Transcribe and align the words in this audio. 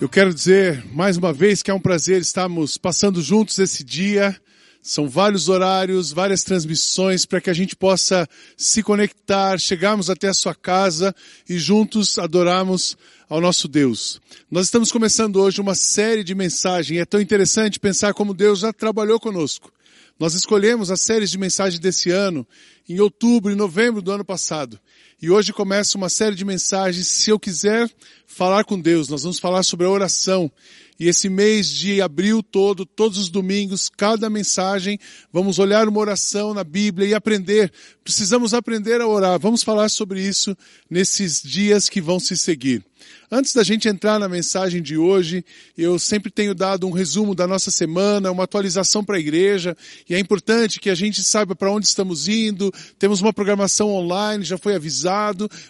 Eu 0.00 0.08
quero 0.08 0.32
dizer 0.32 0.84
mais 0.92 1.16
uma 1.16 1.32
vez 1.32 1.60
que 1.60 1.72
é 1.72 1.74
um 1.74 1.80
prazer 1.80 2.20
estarmos 2.20 2.78
passando 2.78 3.20
juntos 3.20 3.58
esse 3.58 3.82
dia. 3.82 4.40
São 4.80 5.08
vários 5.08 5.48
horários, 5.48 6.12
várias 6.12 6.44
transmissões 6.44 7.26
para 7.26 7.40
que 7.40 7.50
a 7.50 7.52
gente 7.52 7.74
possa 7.74 8.28
se 8.56 8.80
conectar, 8.80 9.58
chegarmos 9.58 10.08
até 10.08 10.28
a 10.28 10.34
sua 10.34 10.54
casa 10.54 11.12
e 11.48 11.58
juntos 11.58 12.16
adorarmos 12.16 12.96
ao 13.28 13.40
nosso 13.40 13.66
Deus. 13.66 14.20
Nós 14.48 14.66
estamos 14.66 14.92
começando 14.92 15.34
hoje 15.34 15.60
uma 15.60 15.74
série 15.74 16.22
de 16.22 16.32
mensagens. 16.32 17.00
É 17.00 17.04
tão 17.04 17.20
interessante 17.20 17.80
pensar 17.80 18.14
como 18.14 18.32
Deus 18.32 18.60
já 18.60 18.72
trabalhou 18.72 19.18
conosco. 19.18 19.72
Nós 20.16 20.32
escolhemos 20.32 20.92
as 20.92 21.00
séries 21.00 21.28
de 21.28 21.38
mensagens 21.38 21.80
desse 21.80 22.10
ano 22.10 22.46
em 22.88 23.00
outubro 23.00 23.50
e 23.50 23.56
novembro 23.56 24.00
do 24.00 24.12
ano 24.12 24.24
passado. 24.24 24.78
E 25.20 25.30
hoje 25.30 25.52
começa 25.52 25.98
uma 25.98 26.08
série 26.08 26.36
de 26.36 26.44
mensagens. 26.44 27.08
Se 27.08 27.28
eu 27.30 27.40
quiser 27.40 27.90
falar 28.24 28.62
com 28.62 28.78
Deus, 28.80 29.08
nós 29.08 29.24
vamos 29.24 29.40
falar 29.40 29.64
sobre 29.64 29.84
a 29.84 29.90
oração. 29.90 30.48
E 30.96 31.08
esse 31.08 31.28
mês 31.28 31.68
de 31.68 32.00
abril 32.00 32.40
todo, 32.40 32.86
todos 32.86 33.18
os 33.18 33.28
domingos, 33.28 33.88
cada 33.88 34.30
mensagem, 34.30 34.96
vamos 35.32 35.58
olhar 35.58 35.88
uma 35.88 35.98
oração 35.98 36.54
na 36.54 36.62
Bíblia 36.62 37.08
e 37.08 37.14
aprender. 37.14 37.72
Precisamos 38.04 38.54
aprender 38.54 39.00
a 39.00 39.08
orar. 39.08 39.40
Vamos 39.40 39.64
falar 39.64 39.88
sobre 39.88 40.22
isso 40.22 40.56
nesses 40.88 41.42
dias 41.42 41.88
que 41.88 42.00
vão 42.00 42.20
se 42.20 42.36
seguir. 42.36 42.84
Antes 43.30 43.52
da 43.52 43.62
gente 43.62 43.88
entrar 43.88 44.18
na 44.18 44.28
mensagem 44.28 44.80
de 44.80 44.96
hoje, 44.96 45.44
eu 45.76 45.98
sempre 45.98 46.30
tenho 46.30 46.54
dado 46.54 46.86
um 46.86 46.90
resumo 46.90 47.34
da 47.34 47.46
nossa 47.46 47.70
semana, 47.70 48.30
uma 48.30 48.44
atualização 48.44 49.04
para 49.04 49.16
a 49.16 49.20
igreja, 49.20 49.76
e 50.08 50.14
é 50.14 50.18
importante 50.18 50.80
que 50.80 50.88
a 50.88 50.94
gente 50.94 51.22
saiba 51.22 51.54
para 51.54 51.70
onde 51.70 51.86
estamos 51.86 52.26
indo, 52.26 52.72
temos 52.98 53.20
uma 53.20 53.32
programação 53.32 53.90
online, 53.90 54.44
já 54.44 54.56
foi 54.56 54.74
avisado, 54.74 55.07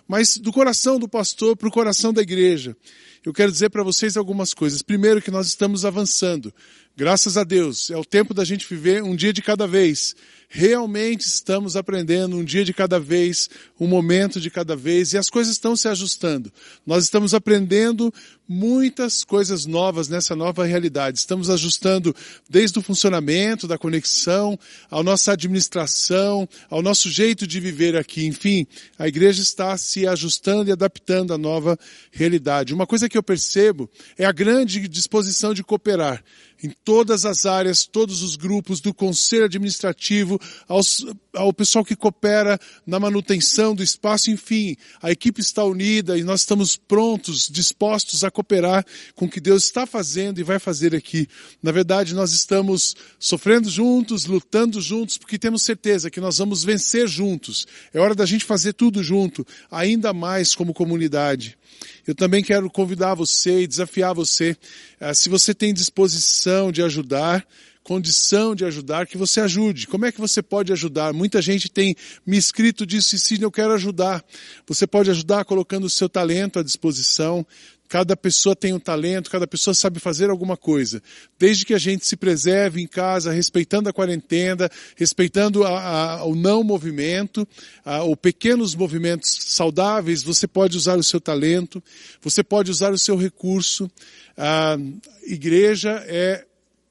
mas 0.07 0.37
do 0.37 0.53
coração 0.53 0.99
do 0.99 1.09
pastor 1.09 1.57
para 1.57 1.69
o 1.69 1.73
coração 1.73 2.13
da 2.13 2.23
igreja. 2.23 2.77
Eu 3.29 3.35
quero 3.35 3.53
dizer 3.53 3.69
para 3.69 3.83
vocês 3.83 4.17
algumas 4.17 4.55
coisas. 4.55 4.81
Primeiro 4.81 5.21
que 5.21 5.31
nós 5.31 5.47
estamos 5.49 5.85
avançando. 5.85 6.51
Graças 6.97 7.37
a 7.37 7.45
Deus. 7.45 7.91
É 7.91 7.97
o 7.99 8.03
tempo 8.03 8.33
da 8.33 8.43
gente 8.43 8.67
viver 8.67 9.03
um 9.03 9.15
dia 9.15 9.35
de 9.35 9.43
cada 9.43 9.67
vez 9.67 10.17
realmente 10.49 11.21
estamos 11.27 11.77
aprendendo 11.77 12.37
um 12.37 12.45
dia 12.45 12.65
de 12.65 12.73
cada 12.73 12.99
vez, 12.99 13.51
um 13.79 13.87
momento 13.87 14.41
de 14.41 14.51
cada 14.51 14.75
vez, 14.75 15.13
e 15.13 15.19
as 15.19 15.29
coisas 15.29 15.53
estão 15.53 15.77
se 15.77 15.87
ajustando. 15.89 16.51
Nós 16.87 17.05
estamos 17.05 17.35
aprendendo 17.35 18.13
muitas 18.49 19.23
coisas 19.25 19.67
novas 19.67 20.09
nessa 20.09 20.35
nova 20.35 20.65
realidade. 20.65 21.19
Estamos 21.19 21.51
ajustando 21.51 22.17
desde 22.49 22.79
o 22.79 22.83
funcionamento 22.83 23.69
da 23.69 23.77
conexão, 23.77 24.59
à 24.91 25.03
nossa 25.03 25.33
administração, 25.33 26.49
ao 26.71 26.81
nosso 26.81 27.11
jeito 27.11 27.47
de 27.47 27.61
viver 27.61 27.95
aqui. 27.95 28.25
Enfim, 28.25 28.67
a 28.99 29.07
igreja 29.07 29.43
está 29.43 29.77
se 29.77 30.07
ajustando 30.07 30.71
e 30.71 30.73
adaptando 30.73 31.35
à 31.35 31.39
nova 31.39 31.79
realidade. 32.11 32.73
Uma 32.73 32.87
coisa 32.87 33.07
que 33.07 33.18
eu 33.19 33.23
percebo 33.23 33.91
é 34.17 34.25
a 34.25 34.33
grande 34.33 34.87
disposição 34.89 35.53
de 35.53 35.63
cooperar 35.63 36.23
em 36.63 36.71
todas 36.85 37.25
as 37.25 37.47
áreas, 37.47 37.87
todos 37.87 38.23
os 38.23 38.35
grupos, 38.35 38.81
do 38.81 38.93
conselho 38.93 39.45
administrativo, 39.45 40.41
aos, 40.67 41.07
ao 41.33 41.53
pessoal 41.53 41.85
que 41.85 41.95
coopera 41.95 42.59
na 42.87 42.99
manutenção 42.99 43.75
do 43.75 43.83
espaço, 43.83 44.31
enfim, 44.31 44.77
a 45.01 45.11
equipe 45.11 45.41
está 45.41 45.63
unida 45.65 46.19
e 46.19 46.25
nós 46.25 46.41
estamos 46.41 46.77
prontos, 46.77 47.49
dispostos 47.49 48.25
a 48.25 48.31
cooperar 48.31 48.85
com 49.15 49.27
o 49.27 49.31
que 49.31 49.41
Deus 49.41 49.65
está 49.65 49.87
fazendo 49.87 50.41
e 50.41 50.43
vai 50.43 50.59
fazer 50.59 50.95
aqui. 50.95 51.29
Na 51.63 51.71
verdade, 51.71 52.15
nós 52.15 52.33
estamos 52.33 52.97
sofrendo 53.19 53.71
juntos, 53.71 54.27
lutando 54.27 54.81
juntos, 54.81 55.17
porque 55.17 55.39
temos 55.39 55.63
certeza 55.63 56.11
que 56.11 56.21
nós 56.21 56.39
vamos 56.39 56.65
vencer 56.65 57.07
juntos. 57.07 57.67
É 57.93 58.01
hora 58.01 58.15
da 58.15 58.27
gente 58.27 58.45
fazer 58.45 58.73
tudo 58.73 59.03
junto, 59.03 59.47
ainda 59.71 60.13
mais 60.13 60.55
como 60.55 60.75
comunidade. 60.75 61.58
Eu 62.07 62.15
também 62.15 62.43
quero 62.43 62.71
convidar 62.71 63.15
você 63.15 63.63
e 63.63 63.67
desafiar 63.67 64.15
você, 64.15 64.57
eh, 65.01 65.15
se 65.15 65.29
você 65.29 65.55
tem 65.55 65.75
disposição 65.75 66.73
de 66.73 66.83
ajudar, 66.83 67.47
condição 67.89 68.55
de 68.55 68.67
ajudar, 68.67 69.07
que 69.07 69.17
você 69.17 69.41
ajude. 69.41 69.87
Como 69.87 70.05
é 70.05 70.13
que 70.13 70.21
você 70.21 70.43
pode 70.43 70.71
ajudar? 70.75 71.15
Muita 71.15 71.41
gente 71.41 71.71
tem 71.71 71.97
me 72.27 72.37
escrito 72.37 72.85
disso, 72.85 73.09
Cecília, 73.09 73.47
eu 73.47 73.51
quero 73.51 73.73
ajudar. 73.73 74.23
Você 74.67 74.87
pode 74.87 75.11
ajudar 75.11 75.47
colocando 75.47 75.85
o 75.85 75.91
seu 75.91 76.07
talento 76.07 76.59
à 76.59 76.63
disposição. 76.63 77.47
Cada 77.89 78.15
pessoa 78.17 78.55
tem 78.55 78.75
um 78.75 78.79
talento, 78.79 79.31
cada 79.31 79.47
pessoa 79.47 79.73
sabe 79.73 79.99
fazer 79.99 80.29
alguma 80.29 80.57
coisa. 80.57 81.03
Desde 81.39 81.65
que 81.65 81.73
a 81.73 81.79
gente 81.79 82.07
se 82.07 82.17
preserve 82.17 82.83
em 82.83 82.87
casa, 82.87 83.33
respeitando 83.33 83.89
a 83.89 83.93
quarentena, 83.93 84.71
respeitando 84.95 85.65
a, 85.65 86.19
a, 86.19 86.25
o 86.25 86.35
não 86.35 86.63
movimento, 86.63 87.49
a, 87.85 88.03
ou 88.03 88.17
pequenos 88.17 88.75
movimentos 88.75 89.39
saudáveis, 89.47 90.23
você 90.23 90.47
pode 90.47 90.77
usar 90.77 90.99
o 90.99 91.03
seu 91.03 91.21
talento, 91.21 91.83
você 92.21 92.43
pode 92.43 92.71
usar 92.71 92.93
o 92.93 92.99
seu 92.99 93.17
recurso. 93.17 93.91
A 94.37 94.77
igreja 95.25 96.05
é 96.07 96.45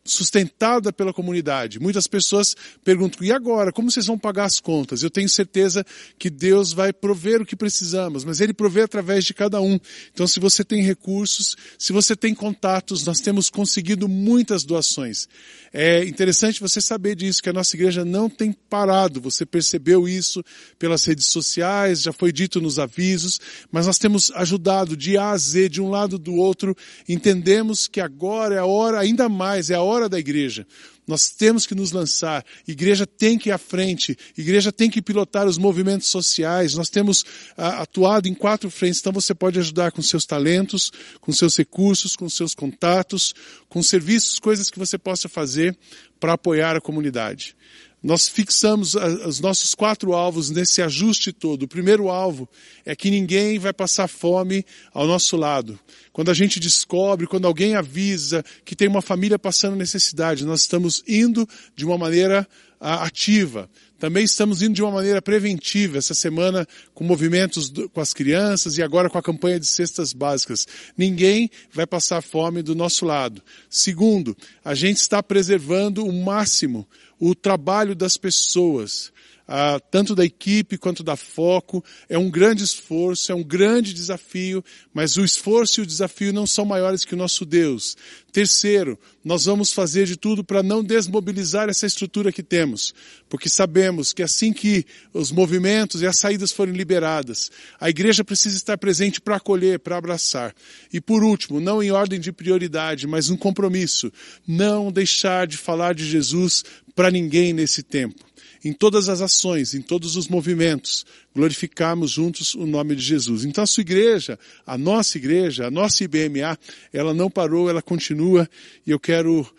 sustentada 0.08 0.92
pela 0.92 1.14
comunidade. 1.14 1.80
Muitas 1.80 2.08
pessoas 2.08 2.56
perguntam, 2.84 3.26
e 3.26 3.32
agora? 3.32 3.72
Como 3.72 3.92
vocês 3.92 4.06
vão 4.06 4.18
pagar 4.18 4.46
as 4.46 4.60
contas? 4.60 5.04
Eu 5.04 5.10
tenho 5.10 5.30
certeza 5.30 5.86
que 6.18 6.30
Deus 6.30 6.74
vai 6.74 6.92
prover 6.92 7.42
o 7.42 7.46
que 7.46 7.56
precisamos, 7.56 8.24
mas 8.24 8.42
Ele 8.42 8.54
provê 8.54 8.82
através 8.82 9.26
de 9.26 9.34
cada 9.34 9.62
um. 9.62 9.80
Então, 10.14 10.26
se 10.26 10.40
você 10.40 10.64
tem 10.64 10.82
recursos, 10.82 11.56
se 11.78 11.94
você 11.94 12.16
tem 12.16 12.34
contatos, 12.34 13.06
nós 13.06 13.20
temos 13.20 13.50
conseguido 13.50 14.08
muitas 14.08 14.64
doações. 14.64 15.28
É 15.74 16.04
interessante 16.06 16.62
você 16.62 16.80
saber 16.80 17.16
disso, 17.16 17.44
que 17.44 17.50
a 17.50 17.54
nossa 17.54 17.76
igreja 17.76 18.06
não 18.06 18.30
tem 18.30 18.52
parado. 18.52 19.22
Você 19.22 19.46
percebeu 19.46 20.08
isso 20.08 20.44
pelas 20.80 21.06
redes 21.06 21.28
sociais, 21.28 22.02
já 22.02 22.14
foi 22.14 22.32
dito 22.32 22.62
nos 22.62 22.80
avisos, 22.80 23.40
mas 23.72 23.86
nós 23.86 23.98
temos 23.98 24.32
ajudado 24.32 24.96
de 24.96 25.18
A 25.18 25.32
a 25.32 25.38
Z, 25.38 25.70
de 25.70 25.82
um 25.82 25.90
lado 25.90 26.18
do 26.18 26.36
outro. 26.36 26.76
Entendemos 27.08 27.88
que 27.88 28.00
agora 28.00 28.56
é 28.56 28.60
a 28.60 28.66
hora, 28.66 29.00
ainda 29.00 29.28
mais, 29.28 29.70
é 29.70 29.76
a 29.76 29.82
hora 29.82 29.97
fora 29.98 30.08
da 30.08 30.20
igreja. 30.20 30.68
Nós 31.08 31.32
temos 31.32 31.66
que 31.66 31.74
nos 31.74 31.92
lançar. 31.92 32.46
Igreja 32.68 33.08
tem 33.08 33.36
que 33.36 33.50
ir 33.50 33.52
à 33.52 33.58
frente. 33.58 34.16
Igreja 34.38 34.72
tem 34.72 34.92
que 34.92 35.02
pilotar 35.02 35.48
os 35.48 35.58
movimentos 35.58 36.08
sociais. 36.08 36.76
Nós 36.76 36.88
temos 36.88 37.26
ah, 37.58 37.82
atuado 37.82 38.28
em 38.28 38.34
quatro 38.36 38.70
frentes. 38.70 39.00
Então 39.00 39.12
você 39.12 39.34
pode 39.34 39.58
ajudar 39.58 39.92
com 39.92 40.02
seus 40.04 40.24
talentos, 40.24 40.92
com 41.20 41.32
seus 41.32 41.58
recursos, 41.58 42.16
com 42.16 42.30
seus 42.30 42.54
contatos, 42.54 43.34
com 43.68 43.82
serviços, 43.82 44.38
coisas 44.38 44.70
que 44.70 44.78
você 44.78 45.00
possa 45.00 45.28
fazer 45.28 45.76
para 46.20 46.34
apoiar 46.34 46.76
a 46.76 46.82
comunidade. 46.82 47.56
Nós 48.02 48.30
fixamos 48.30 48.94
os 48.94 49.40
nossos 49.40 49.74
quatro 49.74 50.14
alvos 50.14 50.52
nesse 50.52 50.82
ajuste 50.82 51.34
todo. 51.34 51.64
O 51.64 51.68
primeiro 51.68 52.10
alvo 52.10 52.48
é 52.86 52.96
que 52.96 53.10
ninguém 53.10 53.58
vai 53.58 53.74
passar 53.74 54.08
fome 54.08 54.64
ao 54.94 55.08
nosso 55.08 55.36
lado. 55.36 55.80
Quando 56.14 56.30
a 56.30 56.34
gente 56.34 56.60
descobre, 56.60 57.26
quando 57.26 57.48
alguém 57.48 57.76
avisa 57.76 58.46
que 58.64 58.76
tem 58.76 58.88
uma 58.88 59.02
família 59.02 59.40
passando 59.40 59.76
necessidade, 59.76 60.46
nós 60.46 60.62
estamos 60.62 61.04
indo 61.08 61.48
de 61.76 61.86
uma 61.86 61.98
maneira 61.98 62.48
ativa. 62.80 63.68
Também 64.00 64.24
estamos 64.24 64.62
indo 64.62 64.76
de 64.76 64.84
uma 64.84 64.92
maneira 64.92 65.22
preventiva 65.22 65.98
essa 65.98 66.14
semana 66.14 66.68
com 66.94 67.04
movimentos 67.04 67.72
com 67.92 68.00
as 68.00 68.14
crianças 68.14 68.78
e 68.78 68.84
agora 68.84 69.10
com 69.10 69.18
a 69.18 69.24
campanha 69.24 69.60
de 69.60 69.66
cestas 69.66 70.14
básicas. 70.14 70.68
Ninguém 70.96 71.50
vai 71.72 71.88
passar 71.88 72.22
fome 72.22 72.62
do 72.62 72.76
nosso 72.76 73.06
lado. 73.06 73.42
Segundo, 73.70 74.38
a 74.64 74.76
gente 74.76 74.98
está 74.98 75.24
preservando 75.24 76.06
o 76.06 76.14
máximo 76.14 76.88
o 77.20 77.34
trabalho 77.34 77.96
das 77.96 78.16
pessoas, 78.16 79.12
ah, 79.48 79.80
tanto 79.80 80.14
da 80.14 80.26
equipe 80.26 80.78
quanto 80.78 81.04
da 81.04 81.16
foco. 81.16 81.84
É 82.10 82.18
um 82.18 82.30
grande 82.30 82.64
esforço, 82.64 83.32
é 83.32 83.36
um 83.36 83.44
grande 83.44 83.94
desafio, 83.94 84.64
mas 84.94 85.16
o 85.16 85.24
esforço 85.24 85.80
e 85.80 85.84
o 85.84 85.86
desafio 85.86 86.34
não 86.34 86.46
são 86.46 86.66
maiores 86.66 87.06
que 87.06 87.14
o 87.14 87.18
nosso 87.18 87.46
Deus. 87.46 87.96
Terceiro, 88.32 89.00
nós 89.24 89.46
vamos 89.46 89.72
fazer 89.72 90.06
de 90.06 90.16
tudo 90.16 90.44
para 90.44 90.62
não 90.62 90.84
desmobilizar 90.84 91.70
essa 91.70 91.88
estrutura 91.88 92.32
que 92.32 92.44
temos, 92.44 92.94
porque 93.28 93.50
sabemos 93.50 94.14
que 94.14 94.22
assim 94.22 94.54
que 94.54 94.86
os 95.14 95.32
movimentos 95.32 96.02
e 96.02 96.06
as 96.06 96.20
saídas 96.20 96.52
forem 96.52 96.76
liberadas, 96.76 97.50
a 97.80 97.90
igreja 97.90 98.24
precisa 98.24 98.56
estar 98.56 98.78
presente 98.78 99.20
para 99.20 99.38
acolher, 99.38 99.80
para 99.80 99.98
abraçar. 99.98 100.54
E 100.94 101.02
por 101.02 101.24
último, 101.24 101.60
não 101.60 101.82
em 101.82 101.90
ordem 101.90 102.20
de 102.20 102.32
prioridade, 102.32 103.08
mas 103.08 103.30
um 103.30 103.38
compromisso, 103.38 104.12
não 104.48 104.92
deixar 104.92 105.48
de 105.48 105.58
falar 105.58 105.96
de 105.96 106.06
Jesus 106.06 106.64
para 106.94 107.10
ninguém 107.10 107.54
nesse 107.54 107.82
tempo. 107.82 108.24
Em 108.68 108.74
todas 108.74 109.08
as 109.08 109.22
ações, 109.22 109.74
em 109.74 109.82
todos 109.82 110.18
os 110.18 110.28
movimentos, 110.28 111.06
glorificarmos 111.34 112.12
juntos 112.12 112.54
o 112.54 112.66
nome 112.66 112.98
de 112.98 113.02
Jesus. 113.02 113.46
Então 113.46 113.64
a 113.64 113.68
sua 113.68 113.80
igreja, 113.80 114.38
a 114.66 114.78
nossa 114.78 115.18
igreja, 115.18 115.68
a 115.68 115.72
nossa 115.72 116.04
IBMA, 116.04 116.60
ela 116.92 117.14
não 117.14 117.30
parou, 117.30 117.70
ela 117.70 117.82
continua 117.82 118.46
e 118.86 118.92
eu 118.92 119.00
quero 119.00 119.50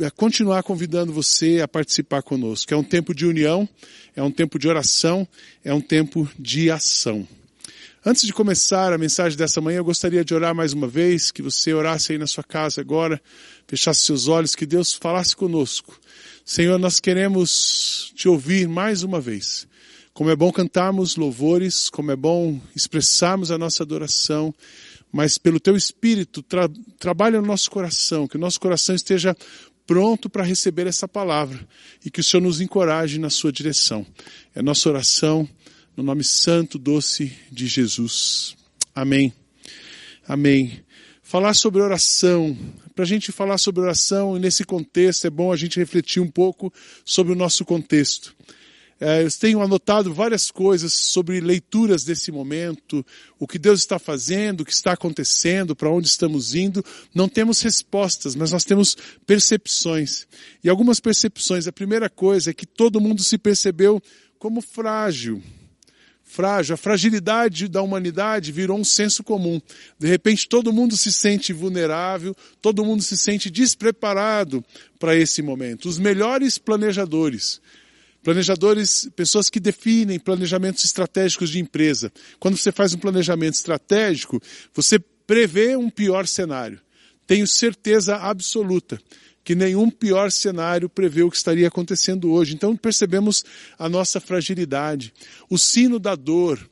é, 0.00 0.10
continuar 0.10 0.64
convidando 0.64 1.12
você 1.12 1.60
a 1.62 1.68
participar 1.68 2.22
conosco. 2.22 2.74
É 2.74 2.76
um 2.76 2.82
tempo 2.82 3.14
de 3.14 3.24
união, 3.24 3.68
é 4.16 4.22
um 4.22 4.32
tempo 4.32 4.58
de 4.58 4.66
oração, 4.66 5.28
é 5.64 5.72
um 5.72 5.80
tempo 5.80 6.28
de 6.36 6.68
ação. 6.68 7.24
Antes 8.04 8.26
de 8.26 8.32
começar 8.32 8.92
a 8.92 8.98
mensagem 8.98 9.38
dessa 9.38 9.60
manhã, 9.60 9.76
eu 9.76 9.84
gostaria 9.84 10.24
de 10.24 10.34
orar 10.34 10.56
mais 10.56 10.72
uma 10.72 10.88
vez, 10.88 11.30
que 11.30 11.40
você 11.40 11.72
orasse 11.72 12.10
aí 12.10 12.18
na 12.18 12.26
sua 12.26 12.42
casa 12.42 12.80
agora, 12.80 13.22
fechasse 13.68 14.00
seus 14.00 14.26
olhos, 14.26 14.56
que 14.56 14.66
Deus 14.66 14.92
falasse 14.92 15.36
conosco. 15.36 16.00
Senhor, 16.48 16.78
nós 16.78 17.00
queremos 17.00 18.12
te 18.14 18.28
ouvir 18.28 18.68
mais 18.68 19.02
uma 19.02 19.20
vez. 19.20 19.66
Como 20.14 20.30
é 20.30 20.36
bom 20.36 20.52
cantarmos 20.52 21.16
louvores, 21.16 21.90
como 21.90 22.12
é 22.12 22.16
bom 22.16 22.60
expressarmos 22.74 23.50
a 23.50 23.58
nossa 23.58 23.82
adoração, 23.82 24.54
mas 25.10 25.38
pelo 25.38 25.58
teu 25.58 25.76
Espírito, 25.76 26.44
tra 26.44 26.70
trabalha 27.00 27.40
no 27.40 27.46
nosso 27.48 27.68
coração, 27.68 28.28
que 28.28 28.36
o 28.36 28.40
nosso 28.40 28.60
coração 28.60 28.94
esteja 28.94 29.36
pronto 29.88 30.30
para 30.30 30.44
receber 30.44 30.86
essa 30.86 31.08
palavra 31.08 31.66
e 32.04 32.12
que 32.12 32.20
o 32.20 32.24
Senhor 32.24 32.40
nos 32.44 32.60
encoraje 32.60 33.18
na 33.18 33.28
sua 33.28 33.50
direção. 33.50 34.06
É 34.54 34.62
nossa 34.62 34.88
oração 34.88 35.48
no 35.96 36.04
nome 36.04 36.22
santo, 36.22 36.78
doce 36.78 37.36
de 37.50 37.66
Jesus. 37.66 38.54
Amém. 38.94 39.34
Amém. 40.28 40.80
Falar 41.28 41.54
sobre 41.54 41.82
oração. 41.82 42.56
Para 42.94 43.02
a 43.02 43.06
gente 43.06 43.32
falar 43.32 43.58
sobre 43.58 43.80
oração, 43.80 44.38
nesse 44.38 44.62
contexto, 44.62 45.26
é 45.26 45.30
bom 45.30 45.52
a 45.52 45.56
gente 45.56 45.76
refletir 45.76 46.22
um 46.22 46.30
pouco 46.30 46.72
sobre 47.04 47.32
o 47.32 47.36
nosso 47.36 47.64
contexto. 47.64 48.32
É, 49.00 49.24
eu 49.24 49.30
tenho 49.32 49.60
anotado 49.60 50.14
várias 50.14 50.52
coisas 50.52 50.94
sobre 50.94 51.40
leituras 51.40 52.04
desse 52.04 52.30
momento, 52.30 53.04
o 53.40 53.46
que 53.48 53.58
Deus 53.58 53.80
está 53.80 53.98
fazendo, 53.98 54.60
o 54.60 54.64
que 54.64 54.72
está 54.72 54.92
acontecendo, 54.92 55.74
para 55.74 55.90
onde 55.90 56.06
estamos 56.06 56.54
indo. 56.54 56.84
Não 57.12 57.28
temos 57.28 57.60
respostas, 57.60 58.36
mas 58.36 58.52
nós 58.52 58.62
temos 58.62 58.96
percepções. 59.26 60.28
E 60.62 60.68
algumas 60.68 61.00
percepções. 61.00 61.66
A 61.66 61.72
primeira 61.72 62.08
coisa 62.08 62.50
é 62.50 62.54
que 62.54 62.64
todo 62.64 63.00
mundo 63.00 63.24
se 63.24 63.36
percebeu 63.36 64.00
como 64.38 64.60
frágil. 64.60 65.42
Frágil. 66.36 66.74
A 66.74 66.76
fragilidade 66.76 67.66
da 67.66 67.80
humanidade 67.80 68.52
virou 68.52 68.78
um 68.78 68.84
senso 68.84 69.24
comum. 69.24 69.58
De 69.98 70.06
repente 70.06 70.46
todo 70.46 70.70
mundo 70.70 70.94
se 70.94 71.10
sente 71.10 71.50
vulnerável, 71.50 72.36
todo 72.60 72.84
mundo 72.84 73.02
se 73.02 73.16
sente 73.16 73.48
despreparado 73.48 74.62
para 74.98 75.16
esse 75.16 75.40
momento. 75.40 75.88
Os 75.88 75.98
melhores 75.98 76.58
planejadores, 76.58 77.62
Planejadores, 78.22 79.08
pessoas 79.14 79.48
que 79.48 79.60
definem 79.60 80.18
planejamentos 80.18 80.84
estratégicos 80.84 81.48
de 81.48 81.60
empresa. 81.60 82.12
Quando 82.40 82.56
você 82.56 82.72
faz 82.72 82.92
um 82.92 82.98
planejamento 82.98 83.54
estratégico, 83.54 84.42
você 84.74 84.98
prevê 84.98 85.76
um 85.76 85.88
pior 85.88 86.26
cenário. 86.26 86.80
Tenho 87.24 87.46
certeza 87.46 88.16
absoluta 88.16 88.98
que 89.46 89.54
nenhum 89.54 89.88
pior 89.88 90.32
cenário 90.32 90.88
prevê 90.88 91.22
o 91.22 91.30
que 91.30 91.36
estaria 91.36 91.68
acontecendo 91.68 92.32
hoje. 92.32 92.52
Então 92.52 92.76
percebemos 92.76 93.44
a 93.78 93.88
nossa 93.88 94.18
fragilidade. 94.18 95.14
O 95.48 95.56
sino 95.56 96.00
da 96.00 96.16
dor. 96.16 96.68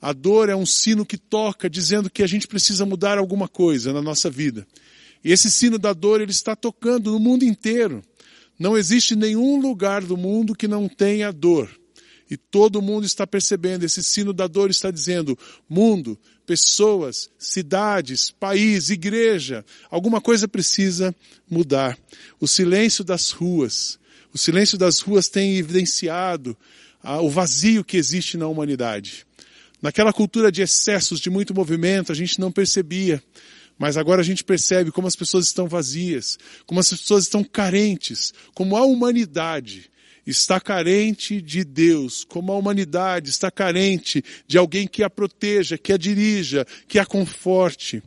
A 0.00 0.10
dor 0.10 0.48
é 0.48 0.56
um 0.56 0.64
sino 0.64 1.04
que 1.04 1.18
toca 1.18 1.68
dizendo 1.68 2.08
que 2.08 2.22
a 2.22 2.26
gente 2.26 2.48
precisa 2.48 2.86
mudar 2.86 3.18
alguma 3.18 3.46
coisa 3.46 3.92
na 3.92 4.00
nossa 4.00 4.30
vida. 4.30 4.66
E 5.22 5.32
esse 5.32 5.50
sino 5.50 5.78
da 5.78 5.92
dor 5.92 6.22
ele 6.22 6.30
está 6.30 6.56
tocando 6.56 7.12
no 7.12 7.18
mundo 7.18 7.44
inteiro. 7.44 8.02
Não 8.58 8.74
existe 8.74 9.14
nenhum 9.14 9.60
lugar 9.60 10.02
do 10.02 10.16
mundo 10.16 10.54
que 10.54 10.66
não 10.66 10.88
tenha 10.88 11.30
dor. 11.30 11.68
E 12.34 12.36
todo 12.36 12.82
mundo 12.82 13.06
está 13.06 13.24
percebendo, 13.24 13.84
esse 13.84 14.02
sino 14.02 14.32
da 14.32 14.48
dor 14.48 14.68
está 14.68 14.90
dizendo, 14.90 15.38
mundo, 15.68 16.18
pessoas, 16.44 17.30
cidades, 17.38 18.32
país, 18.32 18.90
igreja, 18.90 19.64
alguma 19.88 20.20
coisa 20.20 20.48
precisa 20.48 21.14
mudar. 21.48 21.96
O 22.40 22.48
silêncio 22.48 23.04
das 23.04 23.30
ruas, 23.30 24.00
o 24.32 24.38
silêncio 24.38 24.76
das 24.76 24.98
ruas 24.98 25.28
tem 25.28 25.56
evidenciado 25.56 26.56
ah, 27.00 27.20
o 27.20 27.30
vazio 27.30 27.84
que 27.84 27.96
existe 27.96 28.36
na 28.36 28.48
humanidade. 28.48 29.24
Naquela 29.80 30.12
cultura 30.12 30.50
de 30.50 30.60
excessos, 30.60 31.20
de 31.20 31.30
muito 31.30 31.54
movimento, 31.54 32.10
a 32.10 32.16
gente 32.16 32.40
não 32.40 32.50
percebia. 32.50 33.22
Mas 33.78 33.96
agora 33.96 34.22
a 34.22 34.24
gente 34.24 34.42
percebe 34.42 34.90
como 34.90 35.06
as 35.06 35.14
pessoas 35.14 35.46
estão 35.46 35.68
vazias, 35.68 36.36
como 36.66 36.80
as 36.80 36.90
pessoas 36.90 37.24
estão 37.24 37.44
carentes, 37.44 38.34
como 38.54 38.76
a 38.76 38.84
humanidade 38.84 39.88
está 40.26 40.60
carente 40.60 41.40
de 41.40 41.64
Deus, 41.64 42.24
como 42.24 42.52
a 42.52 42.56
humanidade 42.56 43.30
está 43.30 43.50
carente 43.50 44.24
de 44.46 44.56
alguém 44.58 44.86
que 44.86 45.02
a 45.02 45.10
proteja, 45.10 45.76
que 45.78 45.92
a 45.92 45.96
dirija, 45.96 46.66
que 46.88 46.98
a 46.98 47.06
conforte. 47.06 48.02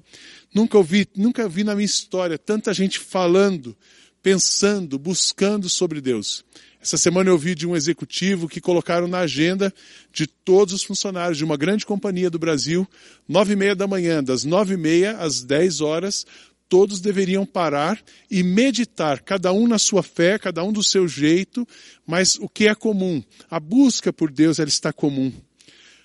Nunca 0.53 0.77
ouvi, 0.77 1.07
nunca 1.15 1.47
vi 1.47 1.63
na 1.63 1.75
minha 1.75 1.85
história 1.85 2.37
tanta 2.37 2.73
gente 2.73 2.99
falando, 2.99 3.77
pensando, 4.21 4.97
buscando 4.97 5.69
sobre 5.69 6.01
Deus. 6.01 6.43
Essa 6.81 6.97
semana 6.97 7.29
eu 7.29 7.33
ouvi 7.33 7.53
de 7.53 7.67
um 7.67 7.75
executivo 7.75 8.47
que 8.47 8.61
colocaram 8.61 9.07
na 9.07 9.19
agenda 9.19 9.73
de 10.11 10.25
todos 10.25 10.73
os 10.73 10.83
funcionários 10.83 11.37
de 11.37 11.43
uma 11.43 11.57
grande 11.57 11.85
companhia 11.85 12.29
do 12.29 12.39
Brasil, 12.39 12.87
nove 13.27 13.53
e 13.53 13.55
meia 13.55 13.75
da 13.75 13.87
manhã, 13.87 14.23
das 14.23 14.43
nove 14.43 14.75
e 14.75 14.77
meia 14.77 15.17
às 15.17 15.43
dez 15.43 15.81
horas, 15.81 16.25
todos 16.69 16.99
deveriam 16.99 17.45
parar 17.45 18.01
e 18.29 18.43
meditar, 18.43 19.21
cada 19.21 19.51
um 19.53 19.67
na 19.67 19.79
sua 19.79 20.03
fé, 20.03 20.37
cada 20.37 20.63
um 20.63 20.71
do 20.71 20.83
seu 20.83 21.07
jeito, 21.07 21.67
mas 22.05 22.35
o 22.35 22.49
que 22.49 22.67
é 22.67 22.75
comum? 22.75 23.23
A 23.49 23.59
busca 23.59 24.11
por 24.11 24.31
Deus, 24.31 24.59
ela 24.59 24.67
está 24.67 24.91
comum. 24.91 25.31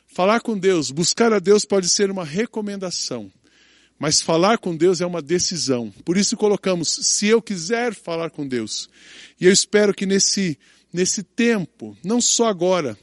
Falar 0.07 0.41
com 0.41 0.59
Deus, 0.59 0.91
buscar 0.91 1.33
a 1.33 1.39
Deus 1.39 1.65
pode 1.65 1.89
ser 1.89 2.11
uma 2.11 2.25
recomendação. 2.25 3.33
Mas 3.99 4.21
falar 4.21 4.59
com 4.59 4.77
Deus 4.77 5.01
é 5.01 5.07
uma 5.07 5.23
decisão. 5.23 5.93
Por 6.05 6.17
isso 6.17 6.37
colocamos, 6.37 6.89
se 6.89 7.29
eu 7.29 7.41
quiser 7.41 7.95
falar 7.95 8.31
com 8.31 8.47
Deus. 8.47 8.91
E 9.41 9.47
eu 9.47 9.53
espero 9.53 9.95
que 9.95 10.05
nesse, 10.05 10.59
nesse 10.93 11.23
tempo, 11.23 11.97
não 12.05 12.21
só 12.21 12.47
agora, 12.47 12.99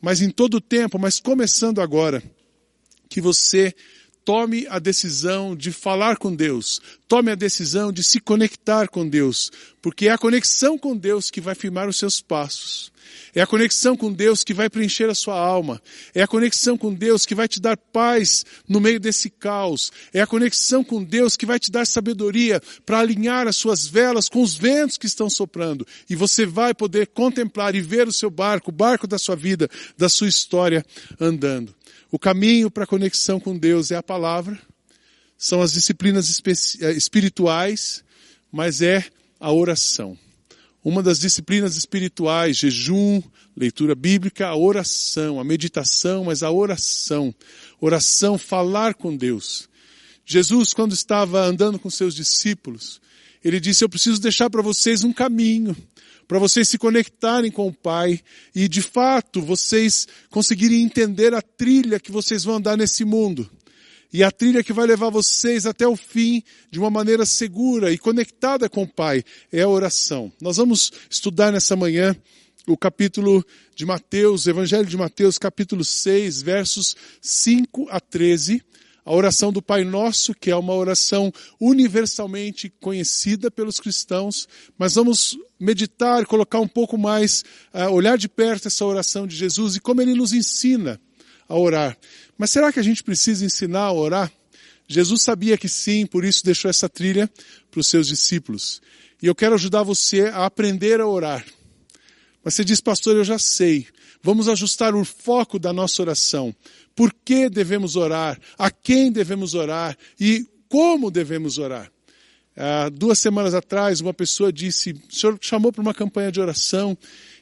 mas 0.00 0.20
em 0.20 0.30
todo 0.30 0.54
o 0.54 0.60
tempo, 0.60 0.98
mas 0.98 1.18
começando 1.18 1.80
agora, 1.80 2.22
que 3.08 3.20
você 3.20 3.74
tome 4.26 4.66
a 4.68 4.80
decisão 4.80 5.54
de 5.54 5.70
falar 5.70 6.16
com 6.16 6.34
Deus, 6.34 6.80
tome 7.06 7.30
a 7.30 7.36
decisão 7.36 7.92
de 7.92 8.02
se 8.02 8.18
conectar 8.18 8.88
com 8.88 9.08
Deus, 9.08 9.52
porque 9.80 10.08
é 10.08 10.10
a 10.10 10.18
conexão 10.18 10.76
com 10.76 10.96
Deus 10.96 11.30
que 11.30 11.40
vai 11.40 11.54
firmar 11.54 11.88
os 11.88 11.96
seus 11.96 12.20
passos. 12.20 12.92
É 13.34 13.42
a 13.42 13.46
conexão 13.46 13.96
com 13.96 14.12
Deus 14.12 14.42
que 14.42 14.54
vai 14.54 14.70
preencher 14.70 15.10
a 15.10 15.14
sua 15.14 15.38
alma. 15.38 15.82
É 16.14 16.22
a 16.22 16.26
conexão 16.26 16.76
com 16.78 16.92
Deus 16.94 17.26
que 17.26 17.34
vai 17.34 17.46
te 17.46 17.60
dar 17.60 17.76
paz 17.76 18.44
no 18.68 18.80
meio 18.80 18.98
desse 18.98 19.28
caos. 19.28 19.92
É 20.12 20.20
a 20.20 20.26
conexão 20.26 20.82
com 20.82 21.02
Deus 21.02 21.36
que 21.36 21.44
vai 21.44 21.58
te 21.58 21.70
dar 21.70 21.86
sabedoria 21.86 22.60
para 22.84 23.00
alinhar 23.00 23.46
as 23.46 23.56
suas 23.56 23.86
velas 23.86 24.28
com 24.28 24.42
os 24.42 24.54
ventos 24.54 24.96
que 24.96 25.06
estão 25.06 25.28
soprando. 25.28 25.86
E 26.08 26.16
você 26.16 26.46
vai 26.46 26.72
poder 26.72 27.08
contemplar 27.08 27.74
e 27.74 27.80
ver 27.80 28.08
o 28.08 28.12
seu 28.12 28.30
barco, 28.30 28.70
o 28.70 28.74
barco 28.74 29.06
da 29.06 29.18
sua 29.18 29.36
vida, 29.36 29.68
da 29.98 30.08
sua 30.08 30.28
história 30.28 30.84
andando. 31.20 31.74
O 32.10 32.18
caminho 32.18 32.70
para 32.70 32.84
a 32.84 32.86
conexão 32.86 33.38
com 33.38 33.56
Deus 33.56 33.90
é 33.90 33.96
a 33.96 34.02
palavra, 34.02 34.58
são 35.36 35.60
as 35.60 35.72
disciplinas 35.72 36.40
eh, 36.80 36.92
espirituais, 36.92 38.02
mas 38.50 38.80
é 38.80 39.04
a 39.38 39.52
oração. 39.52 40.16
Uma 40.86 41.02
das 41.02 41.18
disciplinas 41.18 41.76
espirituais, 41.76 42.58
jejum, 42.58 43.20
leitura 43.56 43.92
bíblica, 43.92 44.46
a 44.46 44.56
oração, 44.56 45.40
a 45.40 45.42
meditação, 45.42 46.22
mas 46.22 46.44
a 46.44 46.50
oração. 46.52 47.34
Oração, 47.80 48.38
falar 48.38 48.94
com 48.94 49.16
Deus. 49.16 49.68
Jesus, 50.24 50.72
quando 50.72 50.92
estava 50.92 51.44
andando 51.44 51.76
com 51.76 51.90
seus 51.90 52.14
discípulos, 52.14 53.00
ele 53.44 53.58
disse, 53.58 53.82
eu 53.82 53.88
preciso 53.88 54.20
deixar 54.20 54.48
para 54.48 54.62
vocês 54.62 55.02
um 55.02 55.12
caminho 55.12 55.76
para 56.28 56.38
vocês 56.38 56.68
se 56.68 56.78
conectarem 56.78 57.50
com 57.52 57.68
o 57.68 57.72
Pai 57.72 58.20
e 58.52 58.66
de 58.66 58.82
fato 58.82 59.40
vocês 59.40 60.08
conseguirem 60.28 60.82
entender 60.82 61.32
a 61.34 61.40
trilha 61.40 62.00
que 62.00 62.10
vocês 62.10 62.42
vão 62.42 62.56
andar 62.56 62.76
nesse 62.76 63.04
mundo. 63.04 63.48
E 64.12 64.22
a 64.22 64.30
trilha 64.30 64.62
que 64.62 64.72
vai 64.72 64.86
levar 64.86 65.10
vocês 65.10 65.66
até 65.66 65.86
o 65.86 65.96
fim 65.96 66.42
de 66.70 66.78
uma 66.78 66.90
maneira 66.90 67.26
segura 67.26 67.92
e 67.92 67.98
conectada 67.98 68.68
com 68.68 68.82
o 68.82 68.88
Pai 68.88 69.24
é 69.52 69.62
a 69.62 69.68
oração. 69.68 70.32
Nós 70.40 70.56
vamos 70.56 70.92
estudar 71.10 71.52
nessa 71.52 71.76
manhã 71.76 72.16
o 72.66 72.76
capítulo 72.76 73.44
de 73.74 73.84
Mateus, 73.86 74.46
Evangelho 74.46 74.86
de 74.86 74.96
Mateus, 74.96 75.38
capítulo 75.38 75.84
6, 75.84 76.42
versos 76.42 76.96
5 77.20 77.86
a 77.90 78.00
13 78.00 78.62
a 79.06 79.14
oração 79.14 79.52
do 79.52 79.62
Pai 79.62 79.84
Nosso, 79.84 80.34
que 80.34 80.50
é 80.50 80.56
uma 80.56 80.74
oração 80.74 81.32
universalmente 81.60 82.68
conhecida 82.80 83.52
pelos 83.52 83.78
cristãos, 83.78 84.48
mas 84.76 84.96
vamos 84.96 85.38
meditar, 85.60 86.26
colocar 86.26 86.58
um 86.58 86.66
pouco 86.66 86.98
mais, 86.98 87.44
uh, 87.72 87.88
olhar 87.92 88.18
de 88.18 88.28
perto 88.28 88.66
essa 88.66 88.84
oração 88.84 89.24
de 89.24 89.36
Jesus 89.36 89.76
e 89.76 89.80
como 89.80 90.02
ele 90.02 90.12
nos 90.12 90.32
ensina 90.32 91.00
a 91.48 91.56
orar. 91.56 91.96
Mas 92.36 92.50
será 92.50 92.72
que 92.72 92.80
a 92.80 92.82
gente 92.82 93.02
precisa 93.02 93.44
ensinar 93.44 93.84
a 93.84 93.92
orar? 93.92 94.32
Jesus 94.88 95.22
sabia 95.22 95.58
que 95.58 95.68
sim, 95.68 96.06
por 96.06 96.24
isso 96.24 96.44
deixou 96.44 96.70
essa 96.70 96.88
trilha 96.88 97.30
para 97.70 97.80
os 97.80 97.88
seus 97.88 98.06
discípulos. 98.06 98.80
E 99.22 99.26
eu 99.26 99.34
quero 99.34 99.54
ajudar 99.54 99.82
você 99.82 100.22
a 100.22 100.46
aprender 100.46 101.00
a 101.00 101.06
orar. 101.06 101.44
Mas 102.44 102.54
você 102.54 102.64
diz, 102.64 102.80
pastor, 102.80 103.16
eu 103.16 103.24
já 103.24 103.38
sei. 103.38 103.86
Vamos 104.22 104.48
ajustar 104.48 104.94
o 104.94 105.04
foco 105.04 105.58
da 105.58 105.72
nossa 105.72 106.02
oração 106.02 106.54
por 106.96 107.12
que 107.12 107.50
devemos 107.50 107.94
orar, 107.94 108.40
a 108.58 108.70
quem 108.70 109.12
devemos 109.12 109.54
orar 109.54 109.96
e 110.18 110.46
como 110.66 111.10
devemos 111.10 111.58
orar. 111.58 111.92
Há 112.56 112.88
duas 112.88 113.18
semanas 113.18 113.52
atrás, 113.52 114.00
uma 114.00 114.14
pessoa 114.14 114.50
disse, 114.50 114.92
o 114.92 115.14
senhor 115.14 115.38
chamou 115.42 115.70
para 115.70 115.82
uma 115.82 115.92
campanha 115.92 116.32
de 116.32 116.40
oração 116.40 116.96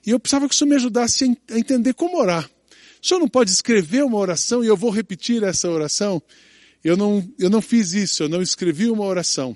e 0.05 0.11
eu 0.11 0.19
precisava 0.19 0.49
que 0.49 0.55
o 0.55 0.59
senhor 0.59 0.71
me 0.71 0.75
ajudasse 0.75 1.25
a 1.51 1.57
entender 1.57 1.95
como 1.95 2.19
orar. 2.19 2.51
O 3.05 3.07
senhor 3.07 3.21
não 3.21 3.29
pode 3.29 3.51
escrever 3.51 4.03
uma 4.03 4.17
oração 4.17 4.65
e 4.65 4.67
eu 4.67 4.75
vou 4.79 4.89
repetir 4.89 5.43
essa 5.43 5.69
oração? 5.69 6.23
Eu 6.83 6.97
não, 6.97 7.23
eu 7.39 7.51
não 7.51 7.61
fiz 7.61 7.93
isso, 7.93 8.23
eu 8.23 8.31
não 8.31 8.41
escrevi 8.41 8.89
uma 8.89 9.05
oração 9.05 9.55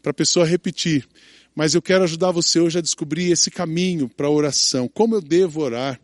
para 0.00 0.12
a 0.12 0.14
pessoa 0.14 0.46
repetir. 0.46 1.04
Mas 1.56 1.74
eu 1.74 1.82
quero 1.82 2.04
ajudar 2.04 2.30
você 2.30 2.60
hoje 2.60 2.78
a 2.78 2.80
descobrir 2.80 3.32
esse 3.32 3.50
caminho 3.50 4.08
para 4.08 4.28
a 4.28 4.30
oração. 4.30 4.86
Como 4.86 5.16
eu 5.16 5.20
devo 5.20 5.60
orar? 5.60 6.00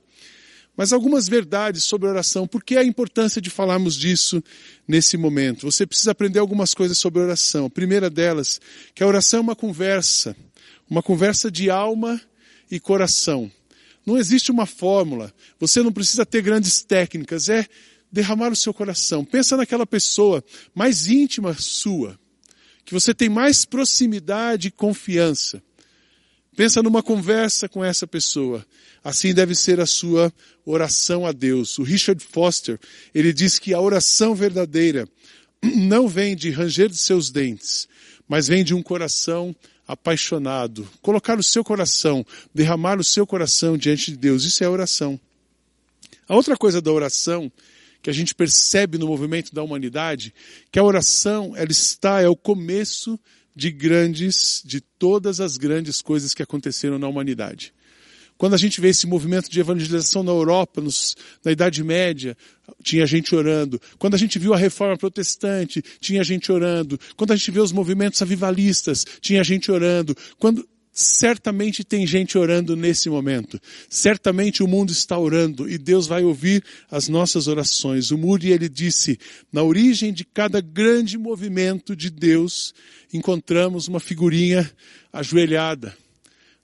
Mas 0.77 0.93
algumas 0.93 1.29
verdades 1.29 1.85
sobre 1.85 2.09
oração. 2.09 2.45
Por 2.45 2.65
que 2.65 2.77
a 2.77 2.83
importância 2.83 3.41
de 3.41 3.51
falarmos 3.51 3.95
disso 3.95 4.43
nesse 4.89 5.17
momento? 5.17 5.71
Você 5.71 5.87
precisa 5.87 6.11
aprender 6.11 6.41
algumas 6.41 6.75
coisas 6.75 6.99
sobre 6.99 7.23
oração. 7.23 7.67
A 7.67 7.71
primeira 7.71 8.11
delas, 8.11 8.61
que 8.97 9.05
a 9.05 9.07
oração 9.07 9.39
é 9.39 9.43
uma 9.43 9.55
conversa. 9.55 10.35
Uma 10.91 11.05
conversa 11.05 11.53
de 11.53 11.71
alma 11.71 12.21
e 12.69 12.81
coração. 12.81 13.49
Não 14.11 14.19
existe 14.19 14.51
uma 14.51 14.67
fórmula. 14.67 15.33
Você 15.61 15.85
não 15.85 15.93
precisa 15.93 16.27
ter 16.27 16.43
grandes 16.43 16.83
técnicas. 16.83 17.49
É 17.49 17.65
derramar 18.11 18.51
o 18.51 18.57
seu 18.57 18.75
coração. 18.75 19.25
Pensa 19.25 19.57
naquela 19.57 19.87
pessoa 19.87 20.43
mais 20.75 21.07
íntima 21.07 21.55
sua, 21.55 22.19
que 22.85 22.93
você 22.93 23.15
tem 23.15 23.29
mais 23.29 23.65
proximidade 23.65 24.67
e 24.67 24.73
confiança. 24.73 25.63
Pensa 26.57 26.83
numa 26.83 27.05
conversa 27.05 27.69
com 27.69 27.85
essa 27.85 28.05
pessoa. 28.05 28.67
Assim 29.03 29.33
deve 29.33 29.55
ser 29.55 29.79
a 29.79 29.87
sua 29.87 30.33
oração 30.67 31.25
a 31.25 31.31
Deus. 31.31 31.79
O 31.79 31.85
Richard 31.85 32.21
Foster, 32.33 32.81
ele 33.15 33.33
diz 33.33 33.61
que 33.61 33.73
a 33.73 33.81
oração 33.81 34.35
verdadeira 34.35 35.09
não 35.63 36.09
vem 36.09 36.35
de 36.35 36.51
ranger 36.51 36.89
de 36.89 36.99
seus 36.99 37.31
dentes, 37.31 37.89
mas 38.27 38.49
vem 38.49 38.65
de 38.65 38.75
um 38.75 38.83
coração 38.83 39.55
apaixonado. 39.93 40.89
Colocar 41.03 41.39
o 41.39 41.43
seu 41.43 41.65
coração, 41.65 42.25
derramar 42.55 42.99
o 42.99 43.05
seu 43.05 43.27
coração 43.27 43.77
diante 43.77 44.11
de 44.11 44.17
Deus. 44.17 44.45
Isso 44.45 44.63
é 44.63 44.69
oração. 44.69 45.19
A 46.29 46.35
outra 46.35 46.57
coisa 46.57 46.81
da 46.81 46.93
oração 46.93 47.51
que 48.03 48.09
a 48.09 48.13
gente 48.13 48.35
percebe 48.35 48.97
no 48.97 49.07
movimento 49.07 49.55
da 49.55 49.63
humanidade, 49.63 50.33
que 50.71 50.79
a 50.79 50.85
oração, 50.85 51.55
ela 51.55 51.71
está, 51.71 52.21
é 52.21 52.29
o 52.29 52.37
começo 52.37 53.19
de 53.55 53.71
grandes, 53.71 54.63
de 54.65 54.81
todas 54.81 55.41
as 55.41 55.57
grandes 55.57 56.01
coisas 56.01 56.33
que 56.33 56.43
aconteceram 56.43 56.99
na 56.99 57.09
humanidade. 57.09 57.75
Quando 58.41 58.55
a 58.55 58.57
gente 58.57 58.81
vê 58.81 58.89
esse 58.89 59.07
movimento 59.07 59.51
de 59.51 59.61
evangelização 59.61 60.23
na 60.23 60.33
Europa, 60.33 60.81
nos, 60.81 61.15
na 61.45 61.53
Idade 61.53 61.85
Média, 61.85 62.35
tinha 62.83 63.05
gente 63.05 63.35
orando. 63.35 63.79
Quando 63.99 64.15
a 64.15 64.17
gente 64.17 64.39
viu 64.39 64.55
a 64.55 64.57
reforma 64.57 64.97
protestante, 64.97 65.85
tinha 66.01 66.25
gente 66.25 66.51
orando. 66.51 66.99
Quando 67.19 67.33
a 67.33 67.37
gente 67.37 67.51
vê 67.51 67.61
os 67.61 67.71
movimentos 67.71 68.23
avivalistas, 68.23 69.05
tinha 69.21 69.45
gente 69.45 69.71
orando. 69.71 70.17
Quando, 70.39 70.67
certamente 70.91 71.85
tem 71.85 72.07
gente 72.07 72.39
orando 72.39 72.75
nesse 72.75 73.11
momento. 73.11 73.61
Certamente 73.91 74.63
o 74.63 74.67
mundo 74.67 74.91
está 74.91 75.19
orando 75.19 75.69
e 75.69 75.77
Deus 75.77 76.07
vai 76.07 76.25
ouvir 76.25 76.65
as 76.91 77.09
nossas 77.09 77.47
orações. 77.47 78.11
O 78.11 78.17
Moody 78.17 78.53
ele 78.53 78.71
disse: 78.71 79.19
na 79.53 79.63
origem 79.63 80.15
de 80.15 80.25
cada 80.25 80.63
grande 80.63 81.19
movimento 81.19 81.95
de 81.95 82.09
Deus 82.09 82.73
encontramos 83.13 83.87
uma 83.87 84.01
figurinha 84.01 84.71
ajoelhada. 85.13 85.95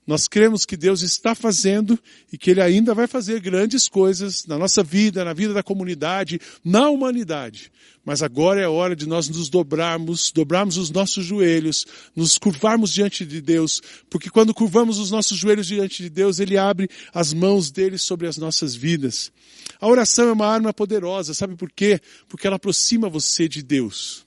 Nós 0.07 0.25
cremos 0.25 0.65
que 0.65 0.77
Deus 0.77 1.01
está 1.01 1.35
fazendo 1.35 1.99
e 2.31 2.37
que 2.37 2.51
Ele 2.51 2.61
ainda 2.61 2.93
vai 2.93 3.07
fazer 3.07 3.41
grandes 3.41 3.89
coisas 3.89 4.45
na 4.45 4.57
nossa 4.57 4.81
vida, 4.81 5.25
na 5.25 5.33
vida 5.33 5.53
da 5.53 5.61
comunidade, 5.61 6.39
na 6.63 6.89
humanidade. 6.89 7.69
Mas 8.05 8.23
agora 8.23 8.61
é 8.61 8.67
hora 8.69 8.95
de 8.95 9.05
nós 9.05 9.27
nos 9.27 9.49
dobrarmos, 9.49 10.31
dobrarmos 10.31 10.77
os 10.77 10.89
nossos 10.89 11.25
joelhos, 11.25 11.85
nos 12.15 12.37
curvarmos 12.37 12.93
diante 12.93 13.25
de 13.25 13.41
Deus, 13.41 13.81
porque 14.09 14.29
quando 14.29 14.53
curvamos 14.53 14.97
os 14.97 15.11
nossos 15.11 15.37
joelhos 15.37 15.67
diante 15.67 16.03
de 16.03 16.09
Deus, 16.09 16.39
Ele 16.39 16.57
abre 16.57 16.89
as 17.13 17.33
mãos 17.33 17.69
dele 17.69 17.97
sobre 17.97 18.27
as 18.27 18.37
nossas 18.37 18.73
vidas. 18.73 19.29
A 19.77 19.89
oração 19.89 20.29
é 20.29 20.31
uma 20.31 20.47
arma 20.47 20.73
poderosa, 20.73 21.33
sabe 21.33 21.57
por 21.57 21.69
quê? 21.69 21.99
Porque 22.29 22.47
ela 22.47 22.55
aproxima 22.55 23.09
você 23.09 23.45
de 23.49 23.61
Deus. 23.61 24.25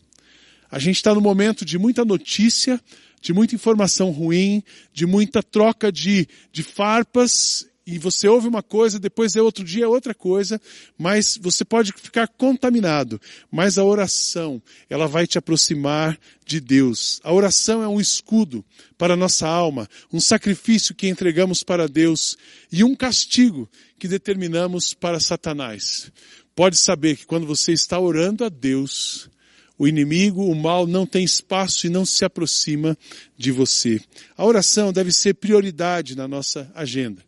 A 0.71 0.79
gente 0.79 0.97
está 0.97 1.15
no 1.15 1.21
momento 1.23 1.65
de 1.65 1.79
muita 1.79 2.05
notícia, 2.05 2.79
de 3.21 3.33
muita 3.33 3.55
informação 3.55 4.11
ruim, 4.11 4.63
de 4.93 5.07
muita 5.07 5.43
troca 5.43 5.93
de, 5.93 6.27
de 6.53 6.63
farpas, 6.63 7.67
e 7.87 7.99
você 7.99 8.29
ouve 8.29 8.47
uma 8.47 8.63
coisa, 8.63 9.01
depois 9.01 9.35
é 9.35 9.43
outro 9.43 9.65
dia 9.65 9.85
é 9.85 9.89
outra 9.89 10.15
coisa, 10.15 10.61
mas 10.97 11.37
você 11.37 11.65
pode 11.65 11.93
ficar 11.93 12.29
contaminado. 12.29 13.21
Mas 13.51 13.79
a 13.79 13.85
oração, 13.85 14.63
ela 14.89 15.09
vai 15.09 15.27
te 15.27 15.39
aproximar 15.39 16.17
de 16.47 16.61
Deus. 16.61 17.21
A 17.25 17.33
oração 17.33 17.83
é 17.83 17.89
um 17.89 18.01
escudo 18.01 18.65
para 18.97 19.15
a 19.15 19.17
nossa 19.17 19.49
alma, 19.49 19.89
um 20.13 20.21
sacrifício 20.21 20.95
que 20.95 21.09
entregamos 21.09 21.65
para 21.65 21.89
Deus 21.89 22.37
e 22.71 22.85
um 22.85 22.95
castigo 22.95 23.69
que 23.99 24.07
determinamos 24.07 24.95
para 24.95 25.19
Satanás. 25.19 26.13
Pode 26.55 26.77
saber 26.77 27.17
que 27.17 27.27
quando 27.27 27.47
você 27.47 27.73
está 27.73 27.99
orando 27.99 28.45
a 28.45 28.49
Deus, 28.49 29.29
o 29.81 29.89
inimigo, 29.89 30.45
o 30.45 30.55
mal 30.55 30.87
não 30.87 31.07
tem 31.07 31.25
espaço 31.25 31.87
e 31.87 31.91
não 31.91 32.05
se 32.05 32.23
aproxima 32.23 32.95
de 33.35 33.51
você. 33.51 33.99
A 34.37 34.45
oração 34.45 34.93
deve 34.93 35.11
ser 35.11 35.33
prioridade 35.33 36.15
na 36.15 36.29
nossa 36.29 36.71
agenda. 36.75 37.25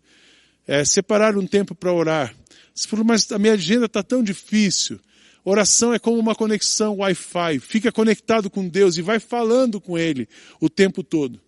É, 0.66 0.84
separar 0.84 1.34
um 1.38 1.46
tempo 1.46 1.74
para 1.74 1.90
orar. 1.90 2.36
Se 2.74 2.86
for, 2.86 3.02
mas 3.02 3.32
a 3.32 3.38
minha 3.38 3.54
agenda 3.54 3.86
está 3.86 4.02
tão 4.02 4.22
difícil. 4.22 5.00
Oração 5.42 5.94
é 5.94 5.98
como 5.98 6.18
uma 6.18 6.34
conexão 6.34 6.98
Wi-Fi. 6.98 7.58
Fica 7.58 7.90
conectado 7.90 8.50
com 8.50 8.68
Deus 8.68 8.98
e 8.98 9.02
vai 9.02 9.18
falando 9.18 9.80
com 9.80 9.96
Ele 9.96 10.28
o 10.60 10.68
tempo 10.68 11.02
todo. 11.02 11.40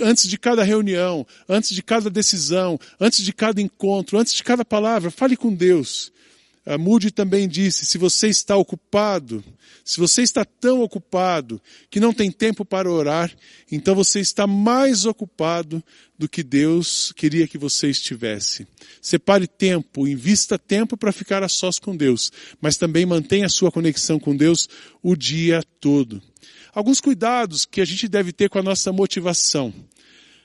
Antes 0.00 0.26
de 0.26 0.38
cada 0.38 0.64
reunião, 0.64 1.26
antes 1.46 1.74
de 1.74 1.82
cada 1.82 2.08
decisão, 2.08 2.80
antes 2.98 3.22
de 3.22 3.34
cada 3.34 3.60
encontro, 3.60 4.18
antes 4.18 4.32
de 4.32 4.42
cada 4.42 4.64
palavra, 4.64 5.10
fale 5.10 5.36
com 5.36 5.52
Deus. 5.52 6.10
A 6.68 6.76
Moody 6.76 7.10
também 7.10 7.48
disse: 7.48 7.86
se 7.86 7.96
você 7.96 8.28
está 8.28 8.54
ocupado, 8.54 9.42
se 9.82 9.98
você 9.98 10.20
está 10.20 10.44
tão 10.44 10.82
ocupado 10.82 11.58
que 11.88 11.98
não 11.98 12.12
tem 12.12 12.30
tempo 12.30 12.62
para 12.62 12.92
orar, 12.92 13.34
então 13.72 13.94
você 13.94 14.20
está 14.20 14.46
mais 14.46 15.06
ocupado 15.06 15.82
do 16.18 16.28
que 16.28 16.42
Deus 16.42 17.10
queria 17.16 17.48
que 17.48 17.56
você 17.56 17.88
estivesse. 17.88 18.66
Separe 19.00 19.46
tempo, 19.46 20.06
invista 20.06 20.58
tempo 20.58 20.94
para 20.94 21.10
ficar 21.10 21.42
a 21.42 21.48
sós 21.48 21.78
com 21.78 21.96
Deus, 21.96 22.30
mas 22.60 22.76
também 22.76 23.06
mantenha 23.06 23.46
a 23.46 23.50
sua 23.50 23.72
conexão 23.72 24.20
com 24.20 24.36
Deus 24.36 24.68
o 25.02 25.16
dia 25.16 25.62
todo. 25.80 26.20
Alguns 26.74 27.00
cuidados 27.00 27.64
que 27.64 27.80
a 27.80 27.84
gente 27.86 28.06
deve 28.08 28.30
ter 28.30 28.50
com 28.50 28.58
a 28.58 28.62
nossa 28.62 28.92
motivação. 28.92 29.72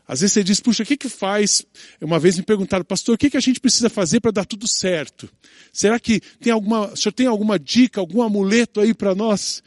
Às 0.07 0.19
vezes 0.21 0.33
você 0.33 0.43
diz, 0.43 0.59
puxa, 0.59 0.83
o 0.83 0.85
que 0.85 0.97
que 0.97 1.07
faz? 1.07 1.65
Uma 2.01 2.19
vez 2.19 2.37
me 2.37 2.43
perguntaram, 2.43 2.83
pastor, 2.83 3.15
o 3.15 3.17
que 3.17 3.29
que 3.29 3.37
a 3.37 3.41
gente 3.41 3.59
precisa 3.59 3.89
fazer 3.89 4.19
para 4.19 4.31
dar 4.31 4.45
tudo 4.45 4.67
certo? 4.67 5.29
Será 5.71 5.99
que 5.99 6.19
tem 6.41 6.51
alguma, 6.51 6.91
o 6.91 6.97
senhor 6.97 7.13
tem 7.13 7.25
alguma 7.25 7.57
dica, 7.57 8.01
algum 8.01 8.21
amuleto 8.21 8.81
aí 8.81 8.93
para 8.93 9.15
nós? 9.15 9.63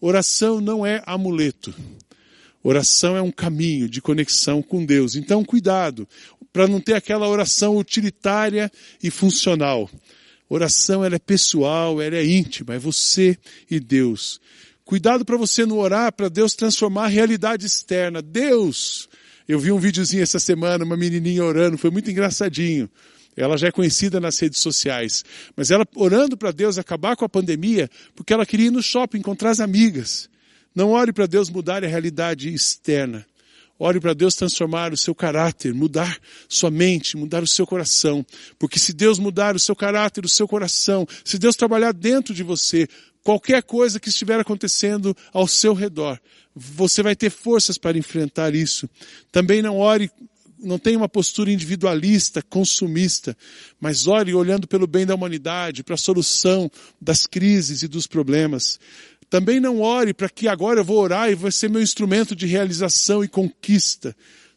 Oração 0.00 0.60
não 0.60 0.84
é 0.84 1.02
amuleto. 1.06 1.74
Oração 2.62 3.16
é 3.16 3.22
um 3.22 3.30
caminho 3.30 3.88
de 3.88 4.02
conexão 4.02 4.60
com 4.60 4.84
Deus. 4.84 5.16
Então, 5.16 5.42
cuidado, 5.42 6.06
para 6.52 6.68
não 6.68 6.80
ter 6.80 6.94
aquela 6.94 7.28
oração 7.28 7.76
utilitária 7.76 8.70
e 9.02 9.10
funcional. 9.10 9.88
Oração 10.48 11.04
ela 11.04 11.16
é 11.16 11.18
pessoal, 11.18 12.00
ela 12.00 12.16
é 12.16 12.24
íntima, 12.24 12.74
é 12.74 12.78
você 12.78 13.38
e 13.70 13.80
Deus. 13.80 14.40
Cuidado 14.84 15.24
para 15.24 15.36
você 15.36 15.66
não 15.66 15.78
orar 15.78 16.12
para 16.12 16.28
Deus 16.28 16.54
transformar 16.54 17.04
a 17.04 17.08
realidade 17.08 17.66
externa. 17.66 18.22
Deus, 18.22 19.08
eu 19.48 19.58
vi 19.58 19.72
um 19.72 19.78
videozinho 19.78 20.22
essa 20.22 20.38
semana, 20.38 20.84
uma 20.84 20.96
menininha 20.96 21.42
orando, 21.42 21.78
foi 21.78 21.90
muito 21.90 22.10
engraçadinho. 22.10 22.88
Ela 23.34 23.56
já 23.56 23.68
é 23.68 23.72
conhecida 23.72 24.20
nas 24.20 24.38
redes 24.38 24.58
sociais. 24.60 25.24
Mas 25.56 25.70
ela 25.70 25.86
orando 25.94 26.36
para 26.36 26.50
Deus 26.50 26.76
acabar 26.76 27.16
com 27.16 27.24
a 27.24 27.28
pandemia, 27.28 27.88
porque 28.14 28.32
ela 28.32 28.44
queria 28.44 28.66
ir 28.66 28.70
no 28.70 28.82
shopping 28.82 29.18
encontrar 29.18 29.50
as 29.50 29.60
amigas. 29.60 30.28
Não 30.74 30.90
ore 30.90 31.12
para 31.12 31.26
Deus 31.26 31.48
mudar 31.48 31.82
a 31.82 31.88
realidade 31.88 32.52
externa. 32.52 33.24
Ore 33.78 34.00
para 34.00 34.12
Deus 34.12 34.34
transformar 34.34 34.92
o 34.92 34.96
seu 34.96 35.14
caráter, 35.14 35.72
mudar 35.72 36.18
sua 36.48 36.70
mente, 36.70 37.16
mudar 37.16 37.42
o 37.42 37.46
seu 37.46 37.64
coração. 37.64 38.26
Porque 38.58 38.78
se 38.78 38.92
Deus 38.92 39.20
mudar 39.20 39.54
o 39.54 39.58
seu 39.58 39.76
caráter, 39.76 40.24
o 40.24 40.28
seu 40.28 40.48
coração, 40.48 41.06
se 41.24 41.38
Deus 41.38 41.54
trabalhar 41.54 41.92
dentro 41.92 42.34
de 42.34 42.42
você, 42.42 42.88
qualquer 43.22 43.62
coisa 43.62 44.00
que 44.00 44.08
estiver 44.08 44.40
acontecendo 44.40 45.16
ao 45.32 45.46
seu 45.46 45.74
redor, 45.74 46.20
você 46.58 47.02
vai 47.02 47.14
ter 47.14 47.30
forças 47.30 47.78
para 47.78 47.96
enfrentar 47.96 48.54
isso. 48.54 48.88
Também 49.30 49.62
não 49.62 49.78
ore, 49.78 50.10
não 50.58 50.78
tenha 50.78 50.98
uma 50.98 51.08
postura 51.08 51.52
individualista, 51.52 52.42
consumista, 52.42 53.36
mas 53.80 54.06
ore 54.06 54.34
olhando 54.34 54.66
pelo 54.66 54.86
bem 54.86 55.06
da 55.06 55.14
humanidade, 55.14 55.84
para 55.84 55.94
a 55.94 55.98
solução 55.98 56.70
das 57.00 57.26
crises 57.26 57.82
e 57.82 57.88
dos 57.88 58.06
problemas. 58.06 58.78
Também 59.30 59.60
não 59.60 59.80
ore 59.80 60.12
para 60.12 60.28
que 60.28 60.48
agora 60.48 60.80
eu 60.80 60.84
vou 60.84 60.98
orar 60.98 61.30
e 61.30 61.34
vai 61.34 61.52
ser 61.52 61.70
meu 61.70 61.82
instrumento 61.82 62.34
de 62.34 62.46
realização 62.46 63.22
e 63.22 63.28
conquista. 63.28 64.16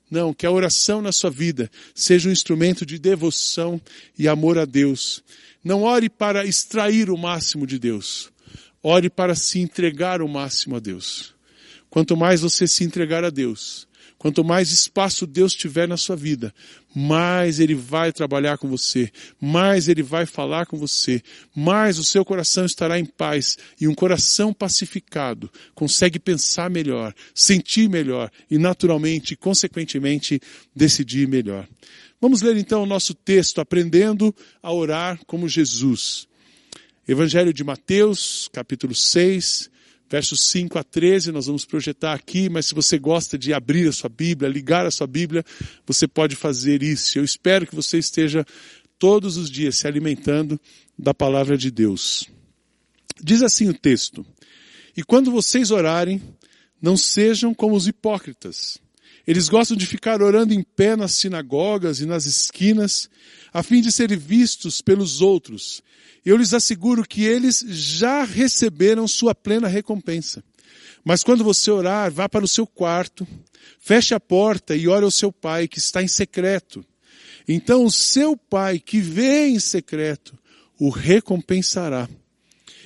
Não, 0.09 0.33
que 0.33 0.45
a 0.45 0.51
oração 0.51 1.01
na 1.01 1.11
sua 1.11 1.29
vida 1.29 1.69
seja 1.95 2.27
um 2.27 2.31
instrumento 2.33 2.85
de 2.85 2.99
devoção 2.99 3.79
e 4.17 4.27
amor 4.27 4.57
a 4.57 4.65
Deus. 4.65 5.23
Não 5.63 5.83
ore 5.83 6.09
para 6.09 6.45
extrair 6.45 7.09
o 7.09 7.17
máximo 7.17 7.67
de 7.67 7.77
Deus. 7.77 8.29
Ore 8.83 9.09
para 9.09 9.35
se 9.35 9.59
entregar 9.59 10.21
o 10.21 10.27
máximo 10.27 10.75
a 10.75 10.79
Deus. 10.79 11.33
Quanto 11.91 12.15
mais 12.15 12.39
você 12.39 12.65
se 12.65 12.85
entregar 12.85 13.25
a 13.25 13.29
Deus, 13.29 13.85
quanto 14.17 14.45
mais 14.45 14.71
espaço 14.71 15.27
Deus 15.27 15.53
tiver 15.53 15.89
na 15.89 15.97
sua 15.97 16.15
vida, 16.15 16.53
mais 16.95 17.59
Ele 17.59 17.75
vai 17.75 18.13
trabalhar 18.13 18.57
com 18.57 18.69
você, 18.69 19.11
mais 19.41 19.89
Ele 19.89 20.01
vai 20.01 20.25
falar 20.25 20.65
com 20.67 20.77
você, 20.77 21.21
mais 21.53 21.99
o 21.99 22.03
seu 22.05 22.23
coração 22.23 22.65
estará 22.65 22.97
em 22.97 23.03
paz 23.03 23.57
e 23.79 23.89
um 23.89 23.93
coração 23.93 24.53
pacificado 24.53 25.51
consegue 25.75 26.17
pensar 26.17 26.69
melhor, 26.69 27.13
sentir 27.35 27.89
melhor 27.89 28.31
e 28.49 28.57
naturalmente, 28.57 29.35
consequentemente, 29.35 30.39
decidir 30.73 31.27
melhor. 31.27 31.67
Vamos 32.21 32.41
ler 32.41 32.55
então 32.55 32.83
o 32.83 32.85
nosso 32.85 33.13
texto, 33.13 33.59
aprendendo 33.59 34.33
a 34.63 34.71
orar 34.71 35.19
como 35.25 35.49
Jesus. 35.49 36.25
Evangelho 37.05 37.53
de 37.53 37.65
Mateus, 37.65 38.47
capítulo 38.53 38.95
6, 38.95 39.69
versos 40.11 40.41
5 40.49 40.77
a 40.77 40.83
13, 40.83 41.31
nós 41.31 41.45
vamos 41.45 41.63
projetar 41.63 42.11
aqui, 42.11 42.49
mas 42.49 42.65
se 42.65 42.75
você 42.75 42.99
gosta 42.99 43.37
de 43.37 43.53
abrir 43.53 43.87
a 43.87 43.93
sua 43.93 44.09
Bíblia, 44.09 44.49
ligar 44.49 44.85
a 44.85 44.91
sua 44.91 45.07
Bíblia, 45.07 45.41
você 45.87 46.05
pode 46.05 46.35
fazer 46.35 46.83
isso. 46.83 47.17
Eu 47.17 47.23
espero 47.23 47.65
que 47.65 47.73
você 47.73 47.97
esteja 47.97 48.45
todos 48.99 49.37
os 49.37 49.49
dias 49.49 49.77
se 49.77 49.87
alimentando 49.87 50.59
da 50.99 51.13
palavra 51.13 51.57
de 51.57 51.71
Deus. 51.71 52.29
Diz 53.23 53.41
assim 53.41 53.69
o 53.69 53.73
texto: 53.73 54.25
E 54.97 55.01
quando 55.01 55.31
vocês 55.31 55.71
orarem, 55.71 56.21
não 56.81 56.97
sejam 56.97 57.53
como 57.53 57.73
os 57.73 57.87
hipócritas. 57.87 58.79
Eles 59.25 59.49
gostam 59.49 59.77
de 59.77 59.85
ficar 59.85 60.21
orando 60.21 60.53
em 60.53 60.63
pé 60.63 60.95
nas 60.95 61.13
sinagogas 61.13 61.99
e 61.99 62.05
nas 62.05 62.25
esquinas, 62.25 63.09
a 63.53 63.61
fim 63.61 63.81
de 63.81 63.91
serem 63.91 64.17
vistos 64.17 64.81
pelos 64.81 65.21
outros. 65.21 65.81
Eu 66.25 66.37
lhes 66.37 66.53
asseguro 66.53 67.03
que 67.07 67.23
eles 67.23 67.63
já 67.67 68.23
receberam 68.23 69.07
sua 69.07 69.35
plena 69.35 69.67
recompensa. 69.67 70.43
Mas 71.03 71.23
quando 71.23 71.43
você 71.43 71.71
orar, 71.71 72.11
vá 72.11 72.29
para 72.29 72.45
o 72.45 72.47
seu 72.47 72.65
quarto, 72.67 73.27
feche 73.79 74.13
a 74.13 74.19
porta 74.19 74.75
e 74.75 74.87
ore 74.87 75.03
ao 75.03 75.11
seu 75.11 75.31
pai 75.31 75.67
que 75.67 75.79
está 75.79 76.01
em 76.03 76.07
secreto. 76.07 76.85
Então 77.47 77.83
o 77.85 77.91
seu 77.91 78.37
pai 78.37 78.79
que 78.79 78.99
vê 78.99 79.47
em 79.47 79.59
secreto 79.59 80.37
o 80.79 80.89
recompensará. 80.89 82.07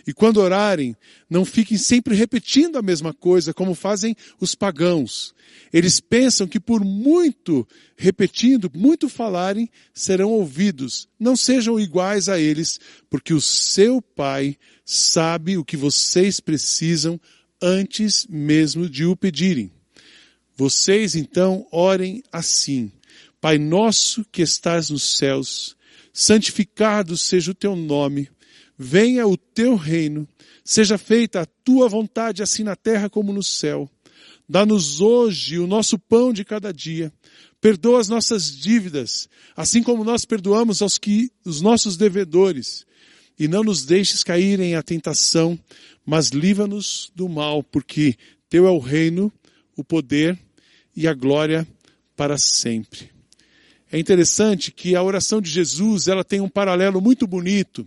E 0.08 0.14
quando 0.14 0.38
orarem, 0.38 0.96
não 1.28 1.44
fiquem 1.44 1.78
sempre 1.78 2.16
repetindo 2.16 2.78
a 2.78 2.82
mesma 2.82 3.12
coisa, 3.12 3.54
como 3.54 3.74
fazem 3.74 4.16
os 4.40 4.54
pagãos. 4.54 5.34
Eles 5.74 6.00
pensam 6.00 6.48
que 6.48 6.60
por 6.60 6.84
muito 6.84 7.68
repetindo, 7.98 8.72
muito 8.74 9.10
falarem, 9.10 9.70
serão 9.94 10.30
ouvidos. 10.30 11.08
Não 11.20 11.36
sejam 11.36 11.80
iguais 11.80 12.30
a 12.30 12.40
eles, 12.40 12.80
porque 13.10 13.34
o 13.34 13.42
seu 13.42 14.00
Pai 14.02 14.58
sabe 14.86 15.58
o 15.58 15.66
que 15.66 15.76
vocês 15.76 16.40
precisam 16.40 17.20
antes 17.60 18.28
mesmo 18.30 18.88
de 18.88 19.06
o 19.06 19.16
pedirem. 19.16 19.72
Vocês 20.56 21.16
então 21.16 21.68
orem 21.72 22.24
assim: 22.32 22.92
Pai 23.42 23.58
nosso 23.58 24.24
que 24.32 24.44
estás 24.44 24.92
nos 24.92 25.18
céus, 25.18 25.76
santificado 26.14 27.18
seja 27.18 27.52
o 27.52 27.56
teu 27.56 27.76
nome 27.76 28.30
venha 28.78 29.28
o 29.28 29.38
teu 29.38 29.76
reino, 29.76 30.28
seja 30.64 30.98
feita 30.98 31.42
a 31.42 31.46
tua 31.46 31.88
vontade, 31.88 32.44
assim 32.44 32.64
na 32.64 32.76
terra 32.76 33.10
como 33.10 33.32
no 33.32 33.44
céu. 33.44 33.90
Dá-nos 34.48 35.02
hoje 35.02 35.58
o 35.58 35.66
nosso 35.66 35.98
pão 35.98 36.32
de 36.32 36.46
cada 36.46 36.72
dia. 36.72 37.12
Perdoa 37.60 38.00
as 38.00 38.08
nossas 38.08 38.56
dívidas, 38.56 39.28
assim 39.56 39.82
como 39.82 40.04
nós 40.04 40.24
perdoamos 40.24 40.82
aos 40.82 40.98
que, 40.98 41.32
os 41.44 41.62
nossos 41.62 41.98
devedores. 41.98 42.86
E 43.40 43.48
não 43.48 43.64
nos 43.64 43.86
deixes 43.86 44.24
cair 44.24 44.60
em 44.60 44.76
a 44.76 44.84
tentação, 44.84 45.60
mas 46.06 46.30
livra-nos 46.30 47.12
do 47.16 47.28
mal, 47.28 47.64
porque 47.64 48.16
teu 48.48 48.68
é 48.68 48.72
o 48.72 48.78
reino, 48.78 49.34
o 49.76 49.84
poder 49.84 50.38
e 50.96 51.08
a 51.08 51.14
glória 51.14 51.68
para 52.16 52.38
sempre. 52.38 53.10
É 53.92 53.98
interessante 53.98 54.72
que 54.72 54.96
a 54.96 55.02
oração 55.02 55.42
de 55.42 55.50
Jesus, 55.50 56.08
ela 56.08 56.24
tem 56.24 56.40
um 56.40 56.50
paralelo 56.50 57.02
muito 57.02 57.26
bonito 57.26 57.86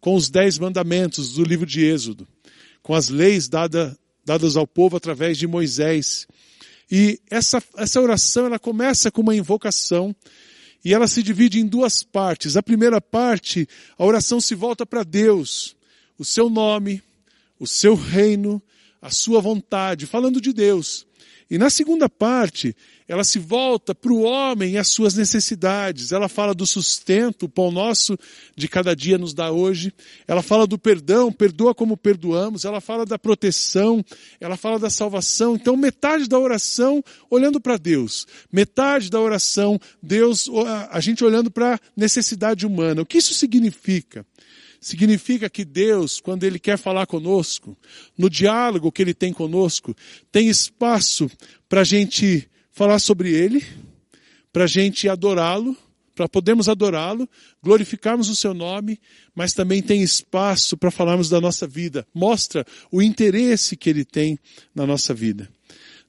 com 0.00 0.14
os 0.14 0.30
dez 0.30 0.58
mandamentos 0.58 1.34
do 1.34 1.44
livro 1.44 1.66
de 1.66 1.84
Êxodo, 1.84 2.26
com 2.82 2.94
as 2.94 3.08
leis 3.08 3.48
dada, 3.48 3.96
dadas 4.24 4.56
ao 4.56 4.66
povo 4.66 4.96
através 4.96 5.36
de 5.36 5.46
Moisés. 5.46 6.26
E 6.90 7.20
essa, 7.30 7.62
essa 7.76 8.00
oração, 8.00 8.46
ela 8.46 8.58
começa 8.58 9.10
com 9.10 9.20
uma 9.20 9.36
invocação 9.36 10.14
e 10.84 10.94
ela 10.94 11.06
se 11.06 11.22
divide 11.22 11.60
em 11.60 11.66
duas 11.66 12.02
partes. 12.02 12.56
A 12.56 12.62
primeira 12.62 13.00
parte, 13.00 13.68
a 13.98 14.04
oração 14.04 14.40
se 14.40 14.54
volta 14.54 14.86
para 14.86 15.02
Deus, 15.02 15.76
o 16.18 16.24
seu 16.24 16.48
nome, 16.48 17.02
o 17.58 17.66
seu 17.66 17.94
reino, 17.94 18.62
a 19.00 19.10
sua 19.10 19.40
vontade, 19.40 20.06
falando 20.06 20.40
de 20.40 20.52
Deus. 20.52 21.06
E 21.50 21.58
na 21.58 21.68
segunda 21.68 22.08
parte, 22.08 22.76
ela 23.08 23.24
se 23.24 23.40
volta 23.40 23.92
para 23.92 24.12
o 24.12 24.22
homem 24.22 24.74
e 24.74 24.78
as 24.78 24.86
suas 24.86 25.16
necessidades. 25.16 26.12
Ela 26.12 26.28
fala 26.28 26.54
do 26.54 26.64
sustento, 26.64 27.46
o 27.46 27.48
pão 27.48 27.72
nosso 27.72 28.16
de 28.54 28.68
cada 28.68 28.94
dia 28.94 29.18
nos 29.18 29.34
dá 29.34 29.50
hoje. 29.50 29.92
Ela 30.28 30.42
fala 30.42 30.64
do 30.64 30.78
perdão, 30.78 31.32
perdoa 31.32 31.74
como 31.74 31.96
perdoamos. 31.96 32.64
Ela 32.64 32.80
fala 32.80 33.04
da 33.04 33.18
proteção, 33.18 34.04
ela 34.40 34.56
fala 34.56 34.78
da 34.78 34.88
salvação. 34.88 35.56
Então, 35.56 35.76
metade 35.76 36.28
da 36.28 36.38
oração 36.38 37.02
olhando 37.28 37.60
para 37.60 37.76
Deus, 37.76 38.28
metade 38.52 39.10
da 39.10 39.20
oração 39.20 39.80
Deus, 40.00 40.48
a 40.88 41.00
gente 41.00 41.24
olhando 41.24 41.50
para 41.50 41.74
a 41.74 41.80
necessidade 41.96 42.64
humana. 42.64 43.02
O 43.02 43.06
que 43.06 43.18
isso 43.18 43.34
significa? 43.34 44.24
Significa 44.80 45.50
que 45.50 45.64
Deus, 45.64 46.20
quando 46.20 46.44
Ele 46.44 46.58
quer 46.58 46.78
falar 46.78 47.06
conosco, 47.06 47.76
no 48.16 48.30
diálogo 48.30 48.90
que 48.90 49.02
Ele 49.02 49.12
tem 49.12 49.32
conosco, 49.32 49.94
tem 50.32 50.48
espaço 50.48 51.30
para 51.68 51.82
a 51.82 51.84
gente 51.84 52.48
falar 52.72 52.98
sobre 52.98 53.30
Ele, 53.30 53.62
para 54.50 54.64
a 54.64 54.66
gente 54.66 55.08
adorá-lo, 55.08 55.76
para 56.14 56.28
podermos 56.28 56.68
adorá-lo, 56.68 57.28
glorificarmos 57.62 58.28
o 58.28 58.36
seu 58.36 58.52
nome, 58.52 58.98
mas 59.34 59.54
também 59.54 59.82
tem 59.82 60.02
espaço 60.02 60.76
para 60.76 60.90
falarmos 60.90 61.30
da 61.30 61.40
nossa 61.40 61.66
vida. 61.66 62.06
Mostra 62.12 62.66
o 62.90 63.00
interesse 63.00 63.76
que 63.76 63.88
ele 63.88 64.04
tem 64.04 64.38
na 64.74 64.86
nossa 64.86 65.14
vida. 65.14 65.48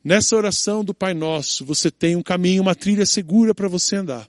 Nessa 0.03 0.35
oração 0.35 0.83
do 0.83 0.93
Pai 0.93 1.13
Nosso, 1.13 1.63
você 1.63 1.89
tem 1.89 2.15
um 2.15 2.23
caminho, 2.23 2.61
uma 2.61 2.75
trilha 2.75 3.05
segura 3.05 3.55
para 3.55 3.69
você 3.69 3.97
andar. 3.97 4.27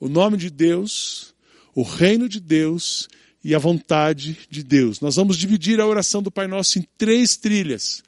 O 0.00 0.08
nome 0.08 0.36
de 0.36 0.48
Deus, 0.48 1.34
o 1.74 1.82
reino 1.82 2.26
de 2.26 2.40
Deus 2.40 3.08
e 3.44 3.54
a 3.54 3.58
vontade 3.58 4.38
de 4.48 4.62
Deus. 4.62 5.00
Nós 5.00 5.16
vamos 5.16 5.36
dividir 5.36 5.80
a 5.80 5.86
oração 5.86 6.22
do 6.22 6.30
Pai 6.30 6.46
Nosso 6.46 6.78
em 6.78 6.88
três 6.96 7.36
trilhas 7.36 8.02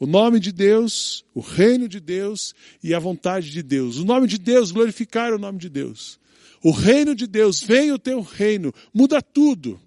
o 0.00 0.06
nome 0.06 0.40
de 0.40 0.50
Deus, 0.50 1.22
o 1.34 1.40
reino 1.40 1.86
de 1.86 2.00
Deus 2.00 2.54
e 2.82 2.94
a 2.94 2.98
vontade 2.98 3.50
de 3.50 3.62
Deus. 3.62 3.98
O 3.98 4.04
nome 4.04 4.26
de 4.26 4.38
Deus, 4.38 4.70
glorificar 4.72 5.30
o 5.34 5.38
nome 5.38 5.58
de 5.58 5.68
Deus. 5.68 6.18
O 6.64 6.70
reino 6.70 7.14
de 7.14 7.26
Deus, 7.26 7.60
venha 7.60 7.94
o 7.94 7.98
teu 7.98 8.22
reino, 8.22 8.72
muda 8.94 9.20
tudo. 9.20 9.78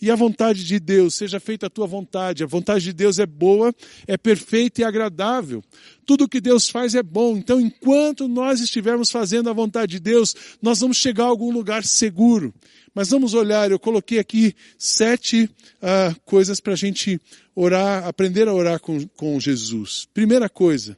E 0.00 0.10
a 0.10 0.16
vontade 0.16 0.64
de 0.64 0.80
Deus, 0.80 1.16
seja 1.16 1.38
feita 1.38 1.66
a 1.66 1.70
tua 1.70 1.86
vontade. 1.86 2.42
A 2.42 2.46
vontade 2.46 2.84
de 2.84 2.92
Deus 2.94 3.18
é 3.18 3.26
boa, 3.26 3.74
é 4.06 4.16
perfeita 4.16 4.80
e 4.80 4.84
agradável. 4.84 5.62
Tudo 6.06 6.28
que 6.28 6.40
Deus 6.40 6.70
faz 6.70 6.94
é 6.94 7.02
bom. 7.02 7.36
Então, 7.36 7.60
enquanto 7.60 8.26
nós 8.26 8.60
estivermos 8.60 9.10
fazendo 9.10 9.50
a 9.50 9.52
vontade 9.52 9.92
de 9.92 10.00
Deus, 10.00 10.34
nós 10.62 10.80
vamos 10.80 10.96
chegar 10.96 11.24
a 11.24 11.28
algum 11.28 11.52
lugar 11.52 11.84
seguro. 11.84 12.54
Mas 12.94 13.10
vamos 13.10 13.34
olhar, 13.34 13.70
eu 13.70 13.78
coloquei 13.78 14.18
aqui 14.18 14.54
sete 14.76 15.44
uh, 15.44 16.20
coisas 16.24 16.60
para 16.60 16.72
a 16.72 16.76
gente 16.76 17.20
orar, 17.54 18.06
aprender 18.06 18.48
a 18.48 18.54
orar 18.54 18.80
com, 18.80 19.06
com 19.08 19.38
Jesus. 19.38 20.06
Primeira 20.12 20.48
coisa, 20.48 20.96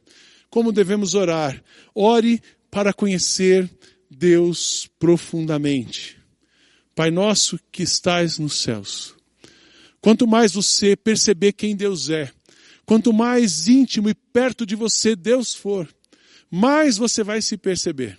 como 0.49 0.71
devemos 0.71 1.15
orar? 1.15 1.61
Ore 1.93 2.41
para 2.69 2.93
conhecer 2.93 3.69
Deus 4.09 4.89
profundamente. 4.99 6.17
Pai 6.95 7.09
nosso 7.11 7.59
que 7.71 7.83
estais 7.83 8.37
nos 8.37 8.61
céus. 8.61 9.15
Quanto 10.01 10.27
mais 10.27 10.53
você 10.53 10.95
perceber 10.95 11.53
quem 11.53 11.75
Deus 11.75 12.09
é, 12.09 12.31
quanto 12.85 13.13
mais 13.13 13.67
íntimo 13.67 14.09
e 14.09 14.13
perto 14.13 14.65
de 14.65 14.75
você 14.75 15.15
Deus 15.15 15.53
for, 15.53 15.87
mais 16.49 16.97
você 16.97 17.23
vai 17.23 17.41
se 17.41 17.55
perceber. 17.55 18.17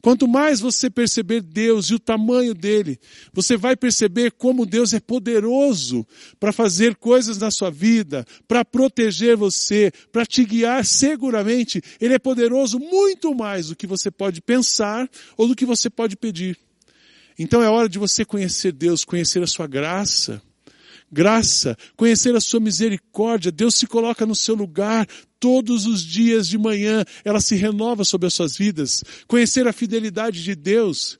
Quanto 0.00 0.28
mais 0.28 0.60
você 0.60 0.88
perceber 0.88 1.40
Deus 1.40 1.86
e 1.86 1.94
o 1.94 1.98
tamanho 1.98 2.54
dele, 2.54 3.00
você 3.32 3.56
vai 3.56 3.76
perceber 3.76 4.30
como 4.30 4.64
Deus 4.64 4.92
é 4.92 5.00
poderoso 5.00 6.06
para 6.38 6.52
fazer 6.52 6.94
coisas 6.94 7.38
na 7.38 7.50
sua 7.50 7.70
vida, 7.70 8.24
para 8.46 8.64
proteger 8.64 9.36
você, 9.36 9.90
para 10.12 10.24
te 10.24 10.44
guiar 10.44 10.84
seguramente. 10.84 11.82
Ele 12.00 12.14
é 12.14 12.18
poderoso 12.18 12.78
muito 12.78 13.34
mais 13.34 13.68
do 13.68 13.76
que 13.76 13.88
você 13.88 14.08
pode 14.10 14.40
pensar 14.40 15.08
ou 15.36 15.48
do 15.48 15.56
que 15.56 15.66
você 15.66 15.90
pode 15.90 16.16
pedir. 16.16 16.56
Então 17.36 17.62
é 17.62 17.68
hora 17.68 17.88
de 17.88 17.98
você 17.98 18.24
conhecer 18.24 18.72
Deus, 18.72 19.04
conhecer 19.04 19.42
a 19.42 19.46
sua 19.48 19.66
graça, 19.66 20.40
graça, 21.10 21.76
conhecer 21.96 22.36
a 22.36 22.40
sua 22.40 22.60
misericórdia. 22.60 23.50
Deus 23.50 23.74
se 23.74 23.86
coloca 23.86 24.26
no 24.26 24.34
seu 24.34 24.54
lugar 24.54 25.06
todos 25.40 25.86
os 25.86 26.04
dias 26.04 26.48
de 26.48 26.58
manhã, 26.58 27.04
ela 27.24 27.40
se 27.40 27.56
renova 27.56 28.04
sobre 28.04 28.26
as 28.26 28.34
suas 28.34 28.56
vidas. 28.56 29.02
Conhecer 29.26 29.66
a 29.66 29.72
fidelidade 29.72 30.42
de 30.42 30.54
Deus. 30.54 31.18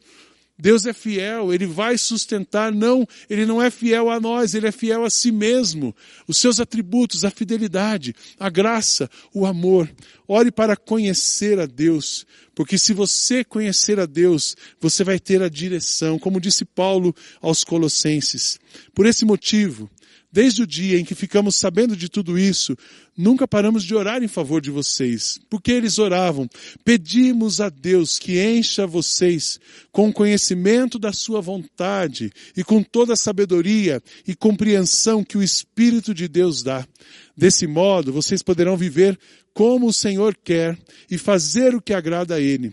Deus 0.60 0.86
é 0.86 0.92
fiel, 0.92 1.54
Ele 1.54 1.66
vai 1.66 1.96
sustentar, 1.96 2.72
não, 2.72 3.06
Ele 3.30 3.46
não 3.46 3.62
é 3.62 3.70
fiel 3.70 4.10
a 4.10 4.18
nós, 4.18 4.54
Ele 4.54 4.66
é 4.66 4.72
fiel 4.72 5.04
a 5.04 5.10
si 5.10 5.30
mesmo. 5.30 5.94
Os 6.26 6.36
seus 6.36 6.58
atributos, 6.58 7.24
a 7.24 7.30
fidelidade, 7.30 8.12
a 8.40 8.50
graça, 8.50 9.08
o 9.32 9.46
amor. 9.46 9.88
Ore 10.26 10.50
para 10.50 10.76
conhecer 10.76 11.60
a 11.60 11.64
Deus, 11.64 12.26
porque 12.56 12.76
se 12.76 12.92
você 12.92 13.44
conhecer 13.44 14.00
a 14.00 14.04
Deus, 14.04 14.56
você 14.80 15.04
vai 15.04 15.20
ter 15.20 15.40
a 15.42 15.48
direção, 15.48 16.18
como 16.18 16.40
disse 16.40 16.64
Paulo 16.64 17.14
aos 17.40 17.62
Colossenses. 17.62 18.58
Por 18.92 19.06
esse 19.06 19.24
motivo, 19.24 19.88
Desde 20.30 20.62
o 20.62 20.66
dia 20.66 20.98
em 21.00 21.04
que 21.04 21.14
ficamos 21.14 21.56
sabendo 21.56 21.96
de 21.96 22.06
tudo 22.06 22.38
isso, 22.38 22.76
nunca 23.16 23.48
paramos 23.48 23.82
de 23.82 23.94
orar 23.94 24.22
em 24.22 24.28
favor 24.28 24.60
de 24.60 24.70
vocês. 24.70 25.40
Porque 25.48 25.72
eles 25.72 25.98
oravam, 25.98 26.46
pedimos 26.84 27.62
a 27.62 27.70
Deus 27.70 28.18
que 28.18 28.38
encha 28.38 28.86
vocês 28.86 29.58
com 29.90 30.10
o 30.10 30.12
conhecimento 30.12 30.98
da 30.98 31.14
sua 31.14 31.40
vontade 31.40 32.30
e 32.54 32.62
com 32.62 32.82
toda 32.82 33.14
a 33.14 33.16
sabedoria 33.16 34.02
e 34.26 34.34
compreensão 34.34 35.24
que 35.24 35.38
o 35.38 35.42
Espírito 35.42 36.12
de 36.12 36.28
Deus 36.28 36.62
dá. 36.62 36.86
Desse 37.34 37.66
modo, 37.66 38.12
vocês 38.12 38.42
poderão 38.42 38.76
viver 38.76 39.18
como 39.54 39.86
o 39.86 39.92
Senhor 39.92 40.36
quer 40.36 40.78
e 41.10 41.16
fazer 41.16 41.74
o 41.74 41.80
que 41.80 41.94
agrada 41.94 42.34
a 42.34 42.40
Ele. 42.40 42.72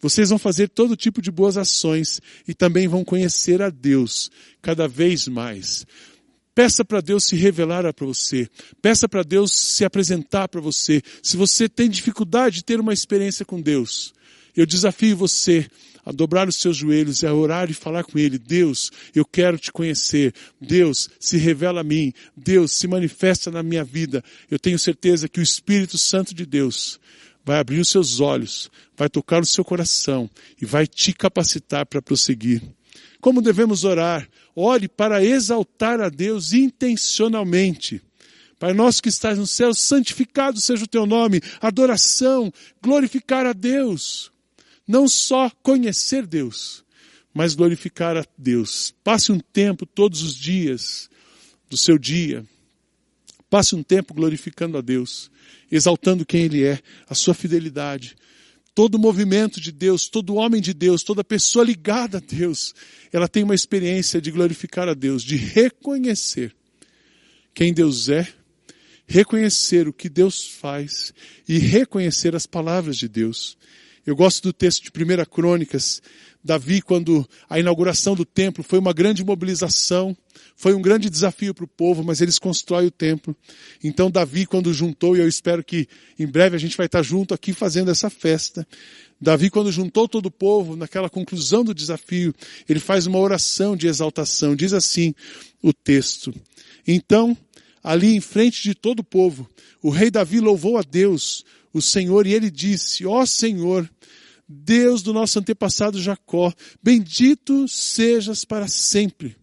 Vocês 0.00 0.30
vão 0.30 0.38
fazer 0.38 0.68
todo 0.68 0.96
tipo 0.96 1.22
de 1.22 1.30
boas 1.30 1.56
ações 1.56 2.20
e 2.46 2.54
também 2.54 2.88
vão 2.88 3.04
conhecer 3.04 3.62
a 3.62 3.70
Deus 3.70 4.30
cada 4.60 4.88
vez 4.88 5.28
mais. 5.28 5.86
Peça 6.54 6.84
para 6.84 7.00
Deus 7.00 7.24
se 7.24 7.34
revelar 7.36 7.92
para 7.92 8.06
você. 8.06 8.48
Peça 8.80 9.08
para 9.08 9.22
Deus 9.22 9.52
se 9.52 9.84
apresentar 9.84 10.48
para 10.48 10.60
você. 10.60 11.02
Se 11.22 11.36
você 11.36 11.68
tem 11.68 11.90
dificuldade 11.90 12.56
de 12.56 12.64
ter 12.64 12.78
uma 12.78 12.92
experiência 12.92 13.44
com 13.44 13.60
Deus, 13.60 14.14
eu 14.56 14.64
desafio 14.64 15.16
você 15.16 15.68
a 16.04 16.12
dobrar 16.12 16.46
os 16.48 16.56
seus 16.56 16.76
joelhos, 16.76 17.24
a 17.24 17.32
orar 17.32 17.70
e 17.70 17.74
falar 17.74 18.04
com 18.04 18.18
Ele. 18.18 18.38
Deus, 18.38 18.90
eu 19.14 19.24
quero 19.24 19.58
te 19.58 19.72
conhecer. 19.72 20.32
Deus, 20.60 21.08
se 21.18 21.38
revela 21.38 21.80
a 21.80 21.84
mim. 21.84 22.12
Deus, 22.36 22.72
se 22.72 22.86
manifesta 22.86 23.50
na 23.50 23.62
minha 23.62 23.82
vida. 23.82 24.22
Eu 24.50 24.58
tenho 24.58 24.78
certeza 24.78 25.28
que 25.28 25.40
o 25.40 25.42
Espírito 25.42 25.98
Santo 25.98 26.34
de 26.34 26.44
Deus 26.46 27.00
vai 27.44 27.58
abrir 27.58 27.80
os 27.80 27.88
seus 27.88 28.20
olhos, 28.20 28.70
vai 28.96 29.08
tocar 29.08 29.42
o 29.42 29.46
seu 29.46 29.64
coração 29.64 30.30
e 30.60 30.64
vai 30.64 30.86
te 30.86 31.12
capacitar 31.12 31.84
para 31.84 32.00
prosseguir. 32.00 32.62
Como 33.20 33.40
devemos 33.40 33.84
orar? 33.84 34.28
Ore 34.54 34.88
para 34.88 35.24
exaltar 35.24 36.00
a 36.00 36.08
Deus 36.08 36.52
intencionalmente. 36.52 38.02
Pai 38.58 38.72
nosso 38.72 39.02
que 39.02 39.08
estás 39.08 39.38
no 39.38 39.46
céu, 39.46 39.74
santificado 39.74 40.60
seja 40.60 40.84
o 40.84 40.88
teu 40.88 41.06
nome. 41.06 41.40
Adoração, 41.60 42.52
glorificar 42.82 43.46
a 43.46 43.52
Deus. 43.52 44.30
Não 44.86 45.08
só 45.08 45.50
conhecer 45.62 46.26
Deus, 46.26 46.84
mas 47.32 47.54
glorificar 47.54 48.16
a 48.16 48.24
Deus. 48.38 48.94
Passe 49.02 49.32
um 49.32 49.40
tempo 49.40 49.84
todos 49.84 50.22
os 50.22 50.34
dias 50.34 51.10
do 51.68 51.76
seu 51.76 51.98
dia. 51.98 52.44
Passe 53.50 53.74
um 53.74 53.82
tempo 53.82 54.14
glorificando 54.14 54.78
a 54.78 54.80
Deus, 54.80 55.30
exaltando 55.70 56.24
quem 56.24 56.42
Ele 56.42 56.64
é, 56.64 56.80
a 57.08 57.14
sua 57.14 57.34
fidelidade, 57.34 58.16
todo 58.74 58.98
movimento 58.98 59.60
de 59.60 59.70
Deus, 59.70 60.08
todo 60.08 60.34
homem 60.34 60.60
de 60.60 60.74
Deus, 60.74 61.02
toda 61.02 61.22
pessoa 61.22 61.64
ligada 61.64 62.18
a 62.18 62.20
Deus, 62.20 62.74
ela 63.12 63.28
tem 63.28 63.44
uma 63.44 63.54
experiência 63.54 64.20
de 64.20 64.30
glorificar 64.30 64.88
a 64.88 64.94
Deus, 64.94 65.22
de 65.22 65.36
reconhecer 65.36 66.54
quem 67.54 67.72
Deus 67.72 68.08
é, 68.08 68.26
reconhecer 69.06 69.86
o 69.86 69.92
que 69.92 70.08
Deus 70.08 70.48
faz 70.48 71.14
e 71.48 71.58
reconhecer 71.58 72.34
as 72.34 72.46
palavras 72.46 72.96
de 72.96 73.06
Deus. 73.06 73.56
Eu 74.04 74.16
gosto 74.16 74.42
do 74.42 74.52
texto 74.52 74.82
de 74.82 74.90
1 74.90 75.24
Crônicas, 75.26 76.02
Davi, 76.44 76.82
quando 76.82 77.26
a 77.48 77.58
inauguração 77.58 78.14
do 78.14 78.24
templo 78.24 78.62
foi 78.62 78.78
uma 78.78 78.92
grande 78.92 79.24
mobilização, 79.24 80.14
foi 80.54 80.74
um 80.74 80.82
grande 80.82 81.08
desafio 81.08 81.54
para 81.54 81.64
o 81.64 81.68
povo, 81.68 82.04
mas 82.04 82.20
eles 82.20 82.38
constroem 82.38 82.88
o 82.88 82.90
templo. 82.90 83.34
Então 83.82 84.10
Davi, 84.10 84.44
quando 84.44 84.72
juntou, 84.72 85.16
e 85.16 85.20
eu 85.20 85.26
espero 85.26 85.64
que 85.64 85.88
em 86.18 86.26
breve 86.26 86.54
a 86.54 86.58
gente 86.58 86.76
vai 86.76 86.84
estar 86.84 87.02
junto 87.02 87.32
aqui 87.32 87.54
fazendo 87.54 87.90
essa 87.90 88.10
festa. 88.10 88.66
Davi, 89.18 89.48
quando 89.48 89.72
juntou 89.72 90.06
todo 90.06 90.26
o 90.26 90.30
povo, 90.30 90.76
naquela 90.76 91.08
conclusão 91.08 91.64
do 91.64 91.72
desafio, 91.72 92.34
ele 92.68 92.78
faz 92.78 93.06
uma 93.06 93.18
oração 93.18 93.74
de 93.74 93.86
exaltação. 93.86 94.54
Diz 94.54 94.74
assim 94.74 95.14
o 95.62 95.72
texto. 95.72 96.34
Então, 96.86 97.34
ali 97.82 98.14
em 98.14 98.20
frente 98.20 98.62
de 98.62 98.74
todo 98.74 99.00
o 99.00 99.04
povo, 99.04 99.48
o 99.82 99.88
rei 99.88 100.10
Davi 100.10 100.40
louvou 100.40 100.76
a 100.76 100.82
Deus, 100.82 101.42
o 101.72 101.80
Senhor, 101.80 102.26
e 102.26 102.34
ele 102.34 102.50
disse, 102.50 103.06
ó 103.06 103.22
oh, 103.22 103.26
Senhor, 103.26 103.88
Deus 104.48 105.02
do 105.02 105.12
nosso 105.12 105.38
antepassado 105.38 106.00
Jacó, 106.00 106.52
bendito 106.82 107.66
sejas 107.66 108.44
para 108.44 108.68
sempre. 108.68 109.36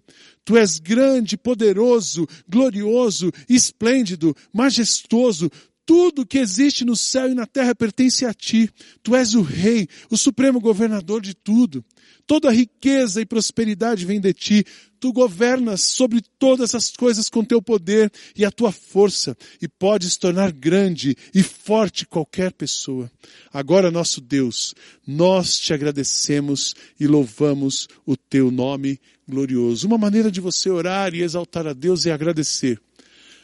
Tu 0.44 0.58
és 0.58 0.80
grande, 0.80 1.38
poderoso, 1.38 2.28
glorioso, 2.48 3.32
esplêndido, 3.48 4.36
majestoso. 4.52 5.52
Tudo 5.86 6.26
que 6.26 6.38
existe 6.38 6.86
no 6.86 6.96
céu 6.96 7.30
e 7.32 7.36
na 7.36 7.46
terra 7.46 7.76
pertence 7.76 8.26
a 8.26 8.34
ti. 8.34 8.70
Tu 9.04 9.16
és 9.16 9.36
o 9.36 9.42
rei, 9.42 9.88
o 10.10 10.18
supremo 10.18 10.60
governador 10.60 11.22
de 11.22 11.34
tudo. 11.34 11.84
Toda 12.32 12.50
riqueza 12.50 13.20
e 13.20 13.26
prosperidade 13.26 14.06
vem 14.06 14.18
de 14.18 14.34
ti. 14.34 14.66
Tu 15.02 15.12
governas 15.12 15.82
sobre 15.82 16.22
todas 16.40 16.74
as 16.74 16.90
coisas 16.90 17.30
com 17.30 17.44
teu 17.44 17.62
poder 17.62 18.10
e 18.34 18.46
a 18.46 18.50
tua 18.50 18.72
força, 18.72 19.36
e 19.62 19.68
podes 19.68 20.16
tornar 20.16 20.50
grande 20.54 21.14
e 21.36 21.44
forte 21.44 22.08
qualquer 22.08 22.54
pessoa. 22.54 23.12
Agora, 23.52 23.92
nosso 23.92 24.22
Deus, 24.22 24.74
nós 25.06 25.60
te 25.60 25.74
agradecemos 25.74 26.74
e 26.98 27.06
louvamos 27.06 27.90
o 28.06 28.16
teu 28.16 28.50
nome 28.50 28.98
glorioso. 29.28 29.86
Uma 29.86 29.98
maneira 29.98 30.32
de 30.32 30.40
você 30.40 30.70
orar 30.70 31.14
e 31.14 31.24
exaltar 31.24 31.68
a 31.68 31.74
Deus 31.74 32.06
é 32.06 32.14
agradecer. 32.14 32.80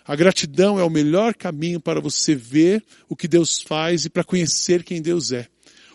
A 0.05 0.15
gratidão 0.15 0.79
é 0.79 0.83
o 0.85 0.89
melhor 0.89 1.35
caminho 1.35 1.81
para 1.81 1.99
você 1.99 2.33
ver 2.33 2.81
o 3.09 3.17
que 3.17 3.27
Deus 3.27 3.61
faz 3.61 4.05
e 4.05 4.09
para 4.09 4.23
conhecer 4.23 4.81
quem 4.81 5.01
Deus 5.01 5.33
é. 5.33 5.45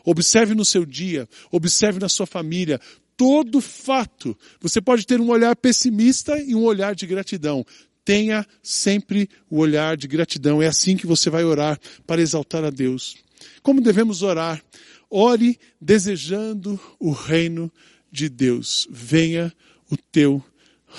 Observe 0.05 0.55
no 0.55 0.65
seu 0.65 0.85
dia, 0.85 1.29
observe 1.51 1.99
na 1.99 2.09
sua 2.09 2.27
família, 2.27 2.81
todo 3.17 3.61
fato. 3.61 4.37
Você 4.61 4.81
pode 4.81 5.07
ter 5.07 5.21
um 5.21 5.31
olhar 5.31 5.55
pessimista 5.55 6.39
e 6.39 6.55
um 6.55 6.65
olhar 6.65 6.95
de 6.95 7.07
gratidão. 7.07 7.65
Tenha 8.05 8.47
sempre 8.63 9.29
o 9.49 9.59
olhar 9.59 9.97
de 9.97 10.09
gratidão. 10.09 10.61
É 10.61 10.67
assim 10.67 10.97
que 10.97 11.07
você 11.07 11.31
vai 11.31 11.45
orar 11.45 11.79
para 12.07 12.21
exaltar 12.21 12.65
a 12.65 12.71
Deus. 12.71 13.17
Como 13.63 13.81
devemos 13.81 14.23
orar? 14.23 14.63
Ore 15.09 15.59
desejando 15.81 16.81
o 16.99 17.13
reino 17.13 17.71
de 18.11 18.29
Deus. 18.29 18.89
Venha 18.91 19.53
o 19.91 19.97
teu 19.97 20.43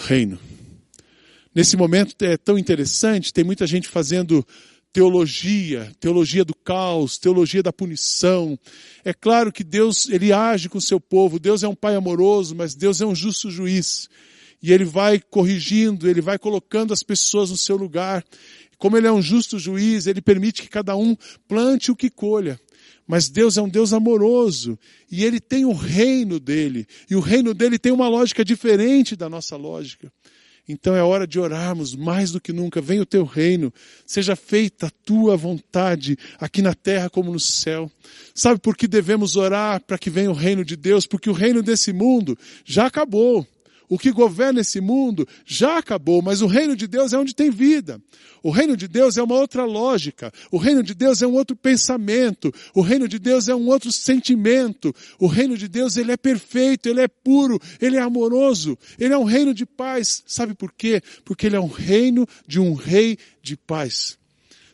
reino. 0.08 0.40
Nesse 1.54 1.78
momento 1.78 2.16
é 2.24 2.36
tão 2.36 2.58
interessante, 2.58 3.32
tem 3.32 3.44
muita 3.44 3.68
gente 3.68 3.88
fazendo 3.88 4.46
teologia, 4.94 5.92
teologia 6.00 6.46
do 6.46 6.54
caos, 6.54 7.18
teologia 7.18 7.64
da 7.64 7.74
punição. 7.74 8.58
É 9.04 9.12
claro 9.12 9.52
que 9.52 9.64
Deus, 9.64 10.08
ele 10.08 10.32
age 10.32 10.70
com 10.70 10.78
o 10.78 10.82
seu 10.82 11.00
povo. 11.00 11.40
Deus 11.40 11.64
é 11.64 11.68
um 11.68 11.74
pai 11.74 11.96
amoroso, 11.96 12.56
mas 12.56 12.76
Deus 12.76 13.02
é 13.02 13.06
um 13.06 13.16
justo 13.16 13.50
juiz. 13.50 14.08
E 14.62 14.72
ele 14.72 14.86
vai 14.86 15.20
corrigindo, 15.20 16.08
ele 16.08 16.22
vai 16.22 16.38
colocando 16.38 16.94
as 16.94 17.02
pessoas 17.02 17.50
no 17.50 17.58
seu 17.58 17.76
lugar. 17.76 18.24
Como 18.78 18.96
ele 18.96 19.08
é 19.08 19.12
um 19.12 19.22
justo 19.22 19.58
juiz, 19.58 20.06
ele 20.06 20.22
permite 20.22 20.62
que 20.62 20.70
cada 20.70 20.96
um 20.96 21.18
plante 21.48 21.92
o 21.92 21.96
que 21.96 22.10
colha. 22.10 22.60
Mas 23.08 23.28
Deus 23.30 23.58
é 23.58 23.62
um 23.62 23.68
Deus 23.68 23.92
amoroso 23.94 24.80
e 25.12 25.26
ele 25.26 25.40
tem 25.40 25.66
o 25.66 25.74
reino 25.74 26.40
dele. 26.40 26.86
E 27.10 27.16
o 27.16 27.20
reino 27.20 27.54
dele 27.54 27.80
tem 27.80 27.92
uma 27.92 28.08
lógica 28.08 28.46
diferente 28.46 29.16
da 29.16 29.28
nossa 29.28 29.58
lógica. 29.58 30.12
Então 30.68 30.96
é 30.96 31.04
hora 31.04 31.28
de 31.28 31.40
orarmos 31.40 31.94
mais 31.94 32.32
do 32.32 32.40
que 32.40 32.54
nunca. 32.54 32.80
Venha 32.80 33.02
o 33.02 33.06
teu 33.06 33.26
reino, 33.26 33.74
seja 34.06 34.36
feita 34.36 34.88
a 34.88 34.92
tua 35.06 35.36
vontade, 35.36 36.18
aqui 36.40 36.62
na 36.62 36.74
terra 36.74 37.10
como 37.10 37.32
no 37.32 37.40
céu. 37.40 37.92
Sabe 38.34 38.60
por 38.60 38.78
que 38.78 38.88
devemos 38.88 39.36
orar 39.36 39.82
para 39.82 39.98
que 39.98 40.10
venha 40.10 40.32
o 40.32 40.34
reino 40.34 40.64
de 40.64 40.76
Deus? 40.76 41.06
Porque 41.06 41.30
o 41.30 41.34
reino 41.34 41.62
desse 41.62 41.92
mundo 41.92 42.38
já 42.64 42.86
acabou. 42.86 43.46
O 43.94 43.98
que 44.00 44.12
governa 44.12 44.62
esse 44.62 44.82
mundo 44.82 45.28
já 45.46 45.78
acabou, 45.78 46.20
mas 46.20 46.42
o 46.42 46.48
reino 46.48 46.76
de 46.76 46.88
Deus 46.88 47.14
é 47.14 47.18
onde 47.20 47.36
tem 47.36 47.52
vida. 47.52 48.02
O 48.42 48.50
reino 48.50 48.76
de 48.76 48.88
Deus 48.88 49.20
é 49.20 49.22
uma 49.22 49.36
outra 49.36 49.66
lógica. 49.66 50.34
O 50.52 50.58
reino 50.58 50.82
de 50.82 50.96
Deus 50.96 51.22
é 51.22 51.28
um 51.28 51.34
outro 51.34 51.56
pensamento. 51.56 52.52
O 52.74 52.82
reino 52.82 53.08
de 53.08 53.20
Deus 53.20 53.48
é 53.48 53.54
um 53.54 53.68
outro 53.68 53.92
sentimento. 53.92 54.92
O 55.20 55.28
reino 55.28 55.56
de 55.56 55.68
Deus, 55.68 55.96
ele 55.96 56.12
é 56.12 56.18
perfeito, 56.18 56.90
ele 56.90 57.02
é 57.02 57.08
puro, 57.08 57.62
ele 57.80 57.96
é 57.96 58.02
amoroso. 58.02 58.76
Ele 58.98 59.14
é 59.14 59.18
um 59.18 59.26
reino 59.26 59.54
de 59.54 59.64
paz. 59.64 60.24
Sabe 60.26 60.56
por 60.56 60.74
quê? 60.74 61.00
Porque 61.24 61.46
ele 61.46 61.56
é 61.56 61.62
um 61.62 61.68
reino 61.68 62.28
de 62.48 62.60
um 62.60 62.74
rei 62.74 63.16
de 63.44 63.56
paz. 63.56 64.18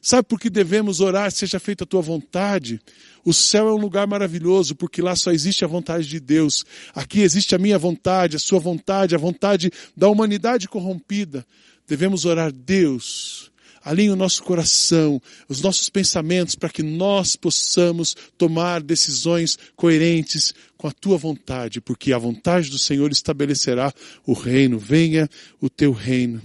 Sabe 0.02 0.30
por 0.30 0.40
que 0.40 0.50
devemos 0.50 1.02
orar, 1.02 1.30
seja 1.30 1.60
feita 1.60 1.84
a 1.84 1.88
tua 1.88 2.02
vontade? 2.02 2.80
O 3.24 3.34
céu 3.34 3.68
é 3.68 3.74
um 3.74 3.78
lugar 3.78 4.08
maravilhoso, 4.08 4.76
porque 4.76 5.02
lá 5.02 5.16
só 5.16 5.32
existe 5.32 5.64
a 5.66 5.68
vontade 5.68 6.08
de 6.08 6.20
Deus. 6.20 6.66
Aqui 6.94 7.22
existe 7.22 7.56
a 7.56 7.58
minha 7.58 7.78
vontade, 7.78 8.36
a 8.36 8.40
sua 8.40 8.60
vontade, 8.60 9.16
a 9.16 9.18
vontade 9.18 9.72
da 9.96 10.08
humanidade 10.08 10.68
corrompida. 10.68 11.46
Devemos 11.88 12.26
orar, 12.26 12.52
Deus, 12.52 13.52
alinhe 13.84 14.12
o 14.12 14.16
nosso 14.16 14.44
coração, 14.44 15.22
os 15.48 15.62
nossos 15.62 15.90
pensamentos, 15.90 16.56
para 16.56 16.70
que 16.70 16.84
nós 16.84 17.36
possamos 17.36 18.16
tomar 18.38 18.82
decisões 18.82 19.58
coerentes 19.76 20.54
com 20.78 20.88
a 20.88 20.92
tua 20.92 21.18
vontade, 21.18 21.82
porque 21.82 22.14
a 22.14 22.18
vontade 22.18 22.70
do 22.70 22.78
Senhor 22.78 23.12
estabelecerá 23.12 23.94
o 24.26 24.34
reino. 24.34 24.78
Venha 24.78 25.30
o 25.60 25.70
teu 25.70 25.92
reino. 25.92 26.42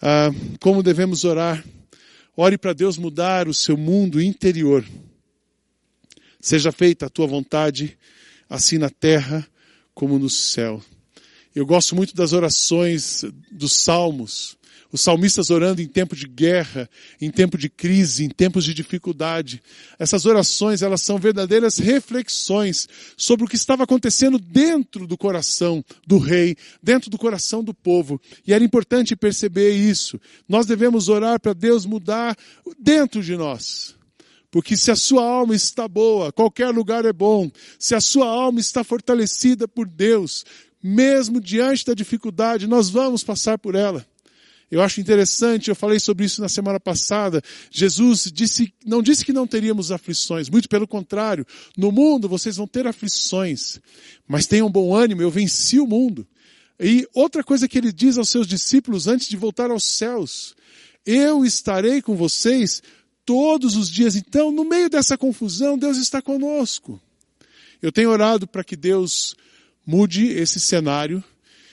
Ah, 0.00 0.30
como 0.60 0.82
devemos 0.82 1.24
orar? 1.24 1.64
Ore 2.36 2.56
para 2.58 2.72
Deus 2.72 2.98
mudar 2.98 3.48
o 3.48 3.54
seu 3.54 3.76
mundo 3.76 4.20
interior. 4.20 4.84
Seja 6.42 6.72
feita 6.72 7.06
a 7.06 7.08
tua 7.08 7.28
vontade, 7.28 7.96
assim 8.50 8.76
na 8.76 8.90
terra 8.90 9.46
como 9.94 10.18
no 10.18 10.28
céu. 10.28 10.82
Eu 11.54 11.64
gosto 11.64 11.94
muito 11.94 12.16
das 12.16 12.32
orações 12.32 13.24
dos 13.48 13.72
salmos. 13.72 14.58
Os 14.90 15.00
salmistas 15.00 15.50
orando 15.50 15.80
em 15.80 15.86
tempo 15.86 16.16
de 16.16 16.26
guerra, 16.26 16.90
em 17.20 17.30
tempo 17.30 17.56
de 17.56 17.68
crise, 17.68 18.24
em 18.24 18.28
tempos 18.28 18.64
de 18.64 18.74
dificuldade. 18.74 19.62
Essas 20.00 20.26
orações, 20.26 20.82
elas 20.82 21.00
são 21.00 21.16
verdadeiras 21.16 21.78
reflexões 21.78 22.88
sobre 23.16 23.46
o 23.46 23.48
que 23.48 23.56
estava 23.56 23.84
acontecendo 23.84 24.36
dentro 24.36 25.06
do 25.06 25.16
coração 25.16 25.82
do 26.04 26.18
rei, 26.18 26.56
dentro 26.82 27.08
do 27.08 27.16
coração 27.16 27.62
do 27.62 27.72
povo. 27.72 28.20
E 28.44 28.52
era 28.52 28.64
importante 28.64 29.14
perceber 29.14 29.70
isso. 29.74 30.20
Nós 30.48 30.66
devemos 30.66 31.08
orar 31.08 31.38
para 31.38 31.52
Deus 31.52 31.86
mudar 31.86 32.36
dentro 32.78 33.22
de 33.22 33.36
nós. 33.36 34.01
Porque 34.52 34.76
se 34.76 34.90
a 34.90 34.96
sua 34.96 35.24
alma 35.24 35.56
está 35.56 35.88
boa, 35.88 36.30
qualquer 36.30 36.68
lugar 36.68 37.06
é 37.06 37.12
bom. 37.12 37.50
Se 37.78 37.94
a 37.94 38.00
sua 38.02 38.26
alma 38.26 38.60
está 38.60 38.84
fortalecida 38.84 39.66
por 39.66 39.88
Deus, 39.88 40.44
mesmo 40.82 41.40
diante 41.40 41.86
da 41.86 41.94
dificuldade, 41.94 42.66
nós 42.66 42.90
vamos 42.90 43.24
passar 43.24 43.56
por 43.56 43.74
ela. 43.74 44.06
Eu 44.70 44.82
acho 44.82 45.00
interessante, 45.00 45.70
eu 45.70 45.74
falei 45.74 45.98
sobre 45.98 46.26
isso 46.26 46.42
na 46.42 46.50
semana 46.50 46.78
passada. 46.78 47.42
Jesus 47.70 48.30
disse, 48.30 48.74
não 48.84 49.02
disse 49.02 49.24
que 49.24 49.32
não 49.32 49.46
teríamos 49.46 49.90
aflições, 49.90 50.50
muito 50.50 50.68
pelo 50.68 50.86
contrário. 50.86 51.46
No 51.74 51.90
mundo 51.90 52.28
vocês 52.28 52.56
vão 52.56 52.66
ter 52.66 52.86
aflições, 52.86 53.80
mas 54.28 54.46
tenham 54.46 54.70
bom 54.70 54.94
ânimo, 54.94 55.22
eu 55.22 55.30
venci 55.30 55.80
o 55.80 55.86
mundo. 55.86 56.28
E 56.78 57.08
outra 57.14 57.42
coisa 57.42 57.66
que 57.66 57.78
ele 57.78 57.90
diz 57.90 58.18
aos 58.18 58.28
seus 58.28 58.46
discípulos 58.46 59.08
antes 59.08 59.28
de 59.28 59.36
voltar 59.36 59.70
aos 59.70 59.84
céus, 59.84 60.54
eu 61.06 61.42
estarei 61.42 62.02
com 62.02 62.14
vocês 62.14 62.82
todos 63.24 63.76
os 63.76 63.90
dias. 63.90 64.16
Então, 64.16 64.50
no 64.50 64.64
meio 64.64 64.88
dessa 64.88 65.16
confusão, 65.16 65.78
Deus 65.78 65.96
está 65.96 66.20
conosco. 66.20 67.00
Eu 67.80 67.90
tenho 67.90 68.10
orado 68.10 68.46
para 68.46 68.64
que 68.64 68.76
Deus 68.76 69.34
mude 69.84 70.26
esse 70.28 70.60
cenário. 70.60 71.22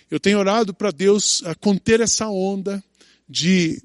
Eu 0.10 0.20
tenho 0.20 0.40
orado 0.40 0.74
para 0.74 0.92
Deus 0.92 1.44
ah, 1.46 1.54
conter 1.54 2.02
essa 2.02 2.28
onda 2.28 2.84
de, 3.28 3.82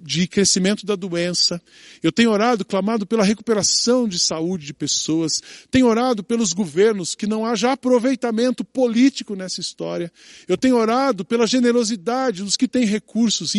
de 0.00 0.26
crescimento 0.26 0.84
da 0.84 0.96
doença. 0.96 1.62
Eu 2.02 2.10
tenho 2.10 2.30
orado, 2.30 2.64
clamado 2.64 3.06
pela 3.06 3.22
recuperação 3.22 4.08
de 4.08 4.18
saúde 4.18 4.66
de 4.66 4.74
pessoas. 4.74 5.40
Tenho 5.70 5.86
orado 5.86 6.24
pelos 6.24 6.52
governos, 6.52 7.14
que 7.14 7.26
não 7.26 7.46
haja 7.46 7.72
aproveitamento 7.72 8.64
político 8.64 9.36
nessa 9.36 9.60
história. 9.60 10.12
Eu 10.48 10.56
tenho 10.56 10.76
orado 10.76 11.24
pela 11.24 11.46
generosidade 11.46 12.42
dos 12.42 12.56
que 12.56 12.66
têm 12.66 12.84
recursos, 12.84 13.52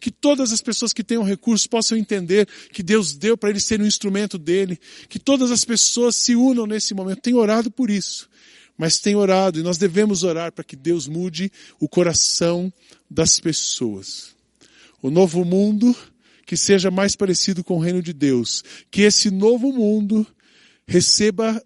que 0.00 0.10
todas 0.10 0.52
as 0.52 0.60
pessoas 0.60 0.92
que 0.92 1.04
tenham 1.04 1.22
recursos 1.22 1.66
possam 1.66 1.96
entender 1.96 2.48
que 2.72 2.82
Deus 2.82 3.14
deu 3.14 3.36
para 3.36 3.50
eles 3.50 3.64
serem 3.64 3.84
um 3.84 3.88
instrumento 3.88 4.38
dele. 4.38 4.78
Que 5.08 5.18
todas 5.18 5.50
as 5.50 5.64
pessoas 5.64 6.16
se 6.16 6.34
unam 6.34 6.66
nesse 6.66 6.94
momento. 6.94 7.20
Tenho 7.20 7.38
orado 7.38 7.70
por 7.70 7.90
isso 7.90 8.28
mas 8.76 8.98
tem 8.98 9.14
orado 9.14 9.60
e 9.60 9.62
nós 9.62 9.78
devemos 9.78 10.24
orar 10.24 10.50
para 10.50 10.64
que 10.64 10.74
Deus 10.74 11.06
mude 11.06 11.48
o 11.78 11.88
coração 11.88 12.72
das 13.08 13.38
pessoas. 13.38 14.33
O 15.04 15.10
novo 15.10 15.44
mundo 15.44 15.94
que 16.46 16.56
seja 16.56 16.90
mais 16.90 17.14
parecido 17.14 17.62
com 17.62 17.76
o 17.76 17.78
reino 17.78 18.00
de 18.00 18.14
Deus, 18.14 18.64
que 18.90 19.02
esse 19.02 19.30
novo 19.30 19.70
mundo 19.70 20.26
receba 20.86 21.62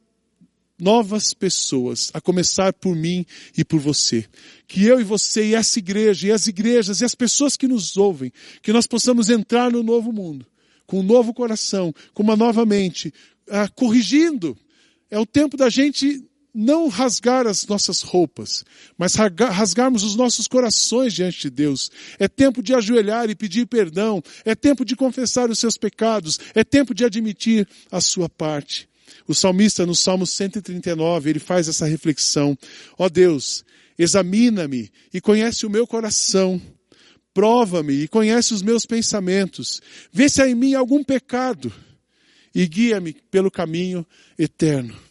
novas 0.77 1.33
pessoas, 1.33 2.11
a 2.13 2.21
começar 2.21 2.73
por 2.73 2.97
mim 2.97 3.25
e 3.57 3.65
por 3.65 3.79
você. 3.79 4.27
Que 4.67 4.83
eu 4.87 5.01
e 5.01 5.05
você 5.05 5.51
e 5.51 5.55
essa 5.55 5.79
igreja 5.79 6.27
e 6.27 6.33
as 6.33 6.49
igrejas 6.49 7.01
e 7.01 7.05
as 7.05 7.15
pessoas 7.15 7.57
que 7.57 7.69
nos 7.69 7.97
ouvem, 7.97 8.33
que 8.61 8.73
nós 8.73 8.89
possamos 8.89 9.31
entrar 9.31 9.71
no 9.71 9.85
novo 9.85 10.13
mundo, 10.13 10.45
com 10.85 10.99
um 10.99 11.05
novo 11.05 11.33
coração, 11.33 11.95
com 12.13 12.25
uma 12.25 12.35
nova 12.35 12.67
mente, 12.67 13.15
ah, 13.49 13.69
corrigindo. 13.69 14.59
É 15.09 15.17
o 15.17 15.25
tempo 15.25 15.57
da 15.57 15.71
gente 15.71 16.25
não 16.61 16.89
rasgar 16.89 17.47
as 17.47 17.65
nossas 17.69 18.03
roupas, 18.03 18.65
mas 18.99 19.15
rasgarmos 19.15 20.03
os 20.03 20.17
nossos 20.17 20.49
corações 20.49 21.15
diante 21.15 21.43
de 21.43 21.51
Deus. 21.51 21.89
É 22.19 22.27
tempo 22.27 22.61
de 22.61 22.75
ajoelhar 22.75 23.31
e 23.31 23.37
pedir 23.37 23.65
perdão. 23.65 24.21
É 24.45 24.57
tempo 24.57 24.85
de 24.85 24.97
confessar 24.97 25.49
os 25.51 25.61
seus 25.61 25.77
pecados. 25.77 26.41
É 26.57 26.65
tempo 26.65 26.93
de 26.93 27.05
admitir 27.05 27.69
a 27.93 28.01
sua 28.01 28.29
parte. 28.29 28.89
O 29.29 29.37
salmista, 29.37 29.87
no 29.87 29.95
Salmo 29.95 30.27
139, 30.27 31.31
ele 31.31 31.39
faz 31.39 31.69
essa 31.69 31.87
reflexão. 31.87 32.59
Ó 32.99 33.07
oh 33.07 33.09
Deus, 33.09 33.65
examina-me 33.97 34.91
e 35.15 35.21
conhece 35.21 35.65
o 35.65 35.71
meu 35.71 35.87
coração. 35.87 36.61
Prova-me 37.33 38.03
e 38.03 38.09
conhece 38.09 38.53
os 38.53 38.63
meus 38.63 38.85
pensamentos. 38.85 39.81
Vê 40.13 40.29
se 40.29 40.43
há 40.43 40.49
em 40.49 40.57
mim 40.57 40.75
algum 40.75 41.05
pecado 41.05 41.73
e 42.53 42.67
guia-me 42.67 43.13
pelo 43.31 43.49
caminho 43.49 44.05
eterno. 44.37 45.08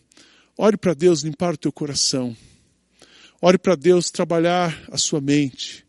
Ore 0.57 0.75
para 0.75 0.93
Deus 0.93 1.21
limpar 1.21 1.53
o 1.53 1.57
teu 1.57 1.71
coração. 1.71 2.35
Ore 3.39 3.59
para 3.59 3.75
Deus 3.75 4.09
trabalhar 4.09 4.75
a 4.91 4.97
sua 4.97 5.21
mente. 5.21 5.85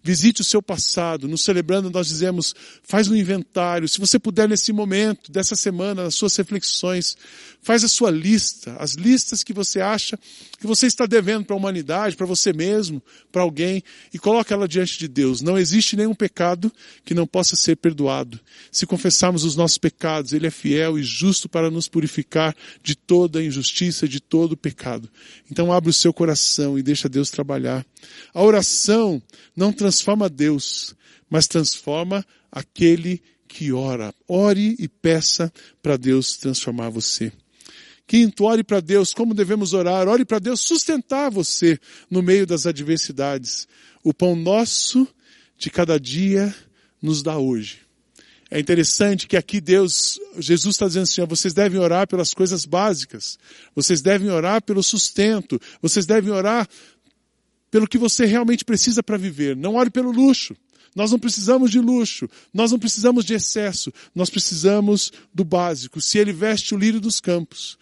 Visite 0.00 0.40
o 0.40 0.44
seu 0.44 0.62
passado. 0.62 1.26
No 1.26 1.36
Celebrando, 1.36 1.90
nós 1.90 2.06
dizemos, 2.06 2.54
faz 2.82 3.08
um 3.08 3.16
inventário. 3.16 3.88
Se 3.88 3.98
você 3.98 4.18
puder, 4.18 4.48
nesse 4.48 4.72
momento, 4.72 5.30
dessa 5.30 5.56
semana, 5.56 6.04
nas 6.04 6.14
suas 6.14 6.36
reflexões, 6.36 7.16
faz 7.62 7.84
a 7.84 7.88
sua 7.88 8.10
lista, 8.10 8.76
as 8.78 8.94
listas 8.94 9.44
que 9.44 9.52
você 9.52 9.80
acha 9.80 10.18
que 10.58 10.66
você 10.66 10.86
está 10.86 11.06
devendo 11.06 11.44
para 11.44 11.54
a 11.54 11.58
humanidade, 11.58 12.16
para 12.16 12.26
você 12.26 12.52
mesmo, 12.52 13.00
para 13.30 13.42
alguém, 13.42 13.82
e 14.12 14.18
coloque 14.18 14.52
ela 14.52 14.66
diante 14.66 14.98
de 14.98 15.06
Deus. 15.06 15.40
Não 15.40 15.56
existe 15.56 15.96
nenhum 15.96 16.14
pecado 16.14 16.72
que 17.04 17.14
não 17.14 17.26
possa 17.26 17.54
ser 17.56 17.76
perdoado. 17.76 18.38
Se 18.70 18.84
confessarmos 18.84 19.44
os 19.44 19.56
nossos 19.56 19.78
pecados, 19.78 20.32
Ele 20.32 20.46
é 20.46 20.50
fiel 20.50 20.98
e 20.98 21.02
justo 21.02 21.48
para 21.48 21.70
nos 21.70 21.88
purificar 21.88 22.54
de 22.82 22.96
toda 22.96 23.42
injustiça, 23.42 24.08
de 24.08 24.20
todo 24.20 24.56
pecado. 24.56 25.08
Então 25.50 25.72
abre 25.72 25.90
o 25.90 25.94
seu 25.94 26.12
coração 26.12 26.78
e 26.78 26.82
deixa 26.82 27.08
Deus 27.08 27.30
trabalhar. 27.30 27.86
A 28.34 28.42
oração 28.42 29.22
não 29.56 29.72
transforma 29.72 30.28
Deus, 30.28 30.94
mas 31.30 31.46
transforma 31.46 32.26
aquele 32.50 33.22
que 33.46 33.72
ora. 33.72 34.14
Ore 34.26 34.74
e 34.78 34.88
peça 34.88 35.52
para 35.82 35.96
Deus 35.96 36.36
transformar 36.36 36.88
você. 36.88 37.32
Quinto, 38.06 38.44
ore 38.44 38.62
para 38.62 38.80
Deus 38.80 39.14
como 39.14 39.34
devemos 39.34 39.72
orar. 39.72 40.08
Ore 40.08 40.24
para 40.24 40.38
Deus 40.38 40.60
sustentar 40.60 41.30
você 41.30 41.78
no 42.10 42.22
meio 42.22 42.46
das 42.46 42.66
adversidades. 42.66 43.66
O 44.02 44.12
pão 44.12 44.36
nosso 44.36 45.06
de 45.56 45.70
cada 45.70 45.98
dia 45.98 46.54
nos 47.00 47.22
dá 47.22 47.38
hoje. 47.38 47.80
É 48.50 48.60
interessante 48.60 49.26
que 49.26 49.36
aqui 49.36 49.62
Deus, 49.62 50.20
Jesus 50.38 50.74
está 50.74 50.86
dizendo 50.86 51.04
assim, 51.04 51.22
ó, 51.22 51.26
vocês 51.26 51.54
devem 51.54 51.80
orar 51.80 52.06
pelas 52.06 52.34
coisas 52.34 52.66
básicas. 52.66 53.38
Vocês 53.74 54.02
devem 54.02 54.28
orar 54.28 54.62
pelo 54.62 54.82
sustento. 54.82 55.58
Vocês 55.80 56.04
devem 56.04 56.30
orar 56.30 56.68
pelo 57.70 57.88
que 57.88 57.96
você 57.96 58.26
realmente 58.26 58.64
precisa 58.64 59.02
para 59.02 59.16
viver. 59.16 59.56
Não 59.56 59.76
ore 59.76 59.88
pelo 59.88 60.10
luxo. 60.10 60.54
Nós 60.94 61.10
não 61.10 61.18
precisamos 61.18 61.70
de 61.70 61.80
luxo, 61.80 62.28
nós 62.52 62.70
não 62.70 62.78
precisamos 62.78 63.24
de 63.24 63.32
excesso, 63.32 63.90
nós 64.14 64.28
precisamos 64.28 65.10
do 65.32 65.42
básico. 65.42 66.00
Se 66.00 66.18
ele 66.18 66.32
veste 66.32 66.74
o 66.74 66.78
lírio 66.78 67.00
dos 67.00 67.18
campos, 67.18 67.78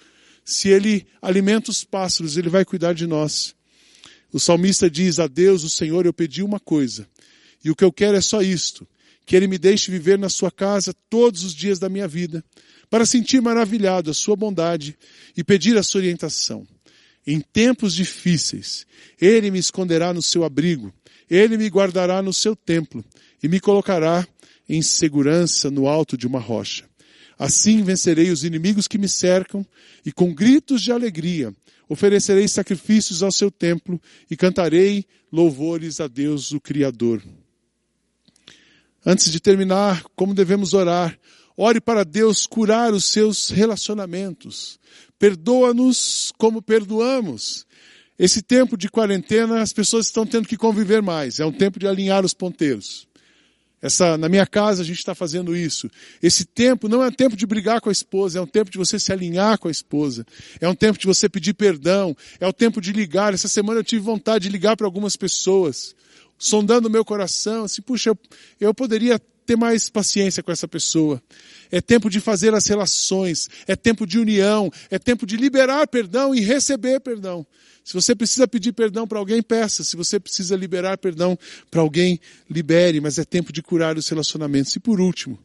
se 0.51 0.69
ele 0.69 1.07
alimenta 1.23 1.71
os 1.71 1.85
pássaros, 1.85 2.37
ele 2.37 2.49
vai 2.49 2.65
cuidar 2.65 2.93
de 2.93 3.07
nós. 3.07 3.55
O 4.33 4.41
salmista 4.41 4.91
diz: 4.91 5.21
A 5.21 5.29
Deus, 5.29 5.63
o 5.63 5.71
Senhor, 5.71 6.05
eu 6.05 6.13
pedi 6.13 6.43
uma 6.43 6.59
coisa, 6.59 7.07
e 7.65 7.71
o 7.71 7.77
que 7.77 7.85
eu 7.85 7.93
quero 7.93 8.17
é 8.17 8.21
só 8.21 8.43
isto: 8.43 8.87
que 9.25 9.37
ele 9.37 9.47
me 9.47 9.57
deixe 9.57 9.93
viver 9.93 10.19
na 10.19 10.29
sua 10.29 10.51
casa 10.51 10.93
todos 11.09 11.45
os 11.45 11.55
dias 11.55 11.79
da 11.79 11.89
minha 11.89 12.09
vida, 12.09 12.45
para 12.91 13.07
sentir 13.07 13.41
maravilhado 13.41 14.11
a 14.11 14.15
sua 14.15 14.35
bondade 14.35 14.99
e 15.37 15.45
pedir 15.45 15.79
a 15.79 15.85
sua 15.85 16.01
orientação. 16.01 16.67
Em 17.25 17.41
tempos 17.41 17.95
difíceis, 17.95 18.85
ele 19.21 19.53
me 19.53 19.59
esconderá 19.61 20.13
no 20.13 20.21
seu 20.21 20.43
abrigo, 20.43 20.93
ele 21.29 21.57
me 21.57 21.69
guardará 21.69 22.21
no 22.21 22.33
seu 22.33 22.57
templo 22.57 23.05
e 23.41 23.47
me 23.47 23.61
colocará 23.61 24.27
em 24.69 24.83
segurança 24.83 25.71
no 25.71 25.87
alto 25.87 26.17
de 26.17 26.27
uma 26.27 26.41
rocha. 26.41 26.90
Assim 27.41 27.83
vencerei 27.83 28.31
os 28.31 28.45
inimigos 28.45 28.87
que 28.87 28.99
me 28.99 29.09
cercam 29.09 29.67
e 30.05 30.13
com 30.13 30.35
gritos 30.35 30.83
de 30.83 30.93
alegria 30.93 31.55
oferecerei 31.89 32.47
sacrifícios 32.47 33.23
ao 33.23 33.33
seu 33.33 33.51
templo 33.51 33.99
e 34.31 34.37
cantarei 34.37 35.07
louvores 35.33 36.01
a 36.01 36.07
Deus, 36.07 36.53
o 36.53 36.61
Criador. 36.61 37.23
Antes 39.07 39.33
de 39.33 39.41
terminar, 39.41 40.05
como 40.15 40.35
devemos 40.35 40.75
orar? 40.75 41.19
Ore 41.57 41.81
para 41.81 42.05
Deus 42.05 42.47
curar 42.47 42.93
os 42.93 43.07
seus 43.07 43.49
relacionamentos. 43.49 44.79
Perdoa-nos 45.19 46.35
como 46.37 46.61
perdoamos. 46.61 47.67
Esse 48.19 48.43
tempo 48.43 48.77
de 48.77 48.91
quarentena, 48.91 49.63
as 49.63 49.73
pessoas 49.73 50.07
estão 50.07 50.27
tendo 50.27 50.47
que 50.47 50.59
conviver 50.59 51.01
mais. 51.01 51.41
É 51.41 51.47
um 51.47 51.53
tempo 51.53 51.79
de 51.79 51.89
alinhar 51.89 52.23
os 52.23 52.35
ponteiros. 52.35 53.09
Essa, 53.83 54.19
na 54.19 54.29
minha 54.29 54.47
casa 54.47 54.83
a 54.83 54.85
gente 54.85 54.99
está 54.99 55.15
fazendo 55.15 55.57
isso. 55.57 55.91
Esse 56.23 56.45
tempo 56.45 56.89
não 56.89 57.03
é 57.03 57.09
um 57.09 57.13
tempo 57.13 57.35
de 57.35 57.47
brigar 57.47 57.81
com 57.81 57.89
a 57.89 57.93
esposa, 57.93 58.39
é 58.39 58.43
um 58.43 58.47
tempo 58.47 58.71
de 58.71 58.77
você 58.77 58.99
se 58.99 59.13
alinhar 59.13 59.59
com 59.59 59.69
a 59.69 59.71
esposa. 59.71 60.27
É 60.61 60.69
um 60.69 60.75
tempo 60.75 60.99
de 60.99 61.07
você 61.07 61.29
pedir 61.29 61.55
perdão. 61.55 62.15
É 62.39 62.47
o 62.47 62.53
tempo 62.53 62.81
de 62.81 62.93
ligar. 62.93 63.33
Essa 63.33 63.49
semana 63.49 63.81
eu 63.81 63.85
tive 63.85 64.03
vontade 64.03 64.45
de 64.45 64.51
ligar 64.51 64.77
para 64.77 64.87
algumas 64.87 65.17
pessoas, 65.17 65.95
sondando 66.39 66.89
o 66.89 66.91
meu 66.91 67.05
coração, 67.05 67.65
assim, 67.65 67.81
puxa, 67.81 68.11
eu, 68.11 68.19
eu 68.61 68.75
poderia 68.75 69.19
ter 69.47 69.57
mais 69.57 69.91
paciência 69.91 70.43
com 70.43 70.53
essa 70.53 70.69
pessoa. 70.69 71.21
É 71.73 71.81
tempo 71.81 72.11
de 72.11 72.21
fazer 72.21 72.55
as 72.55 72.67
relações, 72.67 73.49
é 73.67 73.75
tempo 73.75 74.07
de 74.07 74.19
união, 74.19 74.71
é 74.91 74.99
tempo 74.99 75.27
de 75.27 75.37
liberar 75.37 75.89
perdão 75.89 76.35
e 76.35 76.41
receber 76.41 77.01
perdão. 77.01 77.47
Se 77.91 77.95
você 77.95 78.15
precisa 78.15 78.47
pedir 78.47 78.71
perdão 78.71 79.05
para 79.05 79.19
alguém, 79.19 79.43
peça. 79.43 79.83
Se 79.83 79.97
você 79.97 80.21
precisa 80.21 80.55
liberar 80.55 80.97
perdão 80.97 81.37
para 81.69 81.81
alguém, 81.81 82.21
libere. 82.49 83.01
Mas 83.01 83.19
é 83.19 83.25
tempo 83.25 83.53
de 83.53 83.61
curar 83.61 83.99
os 83.99 84.09
relacionamentos. 84.09 84.77
E 84.77 84.79
por 84.79 85.01
último, 85.01 85.37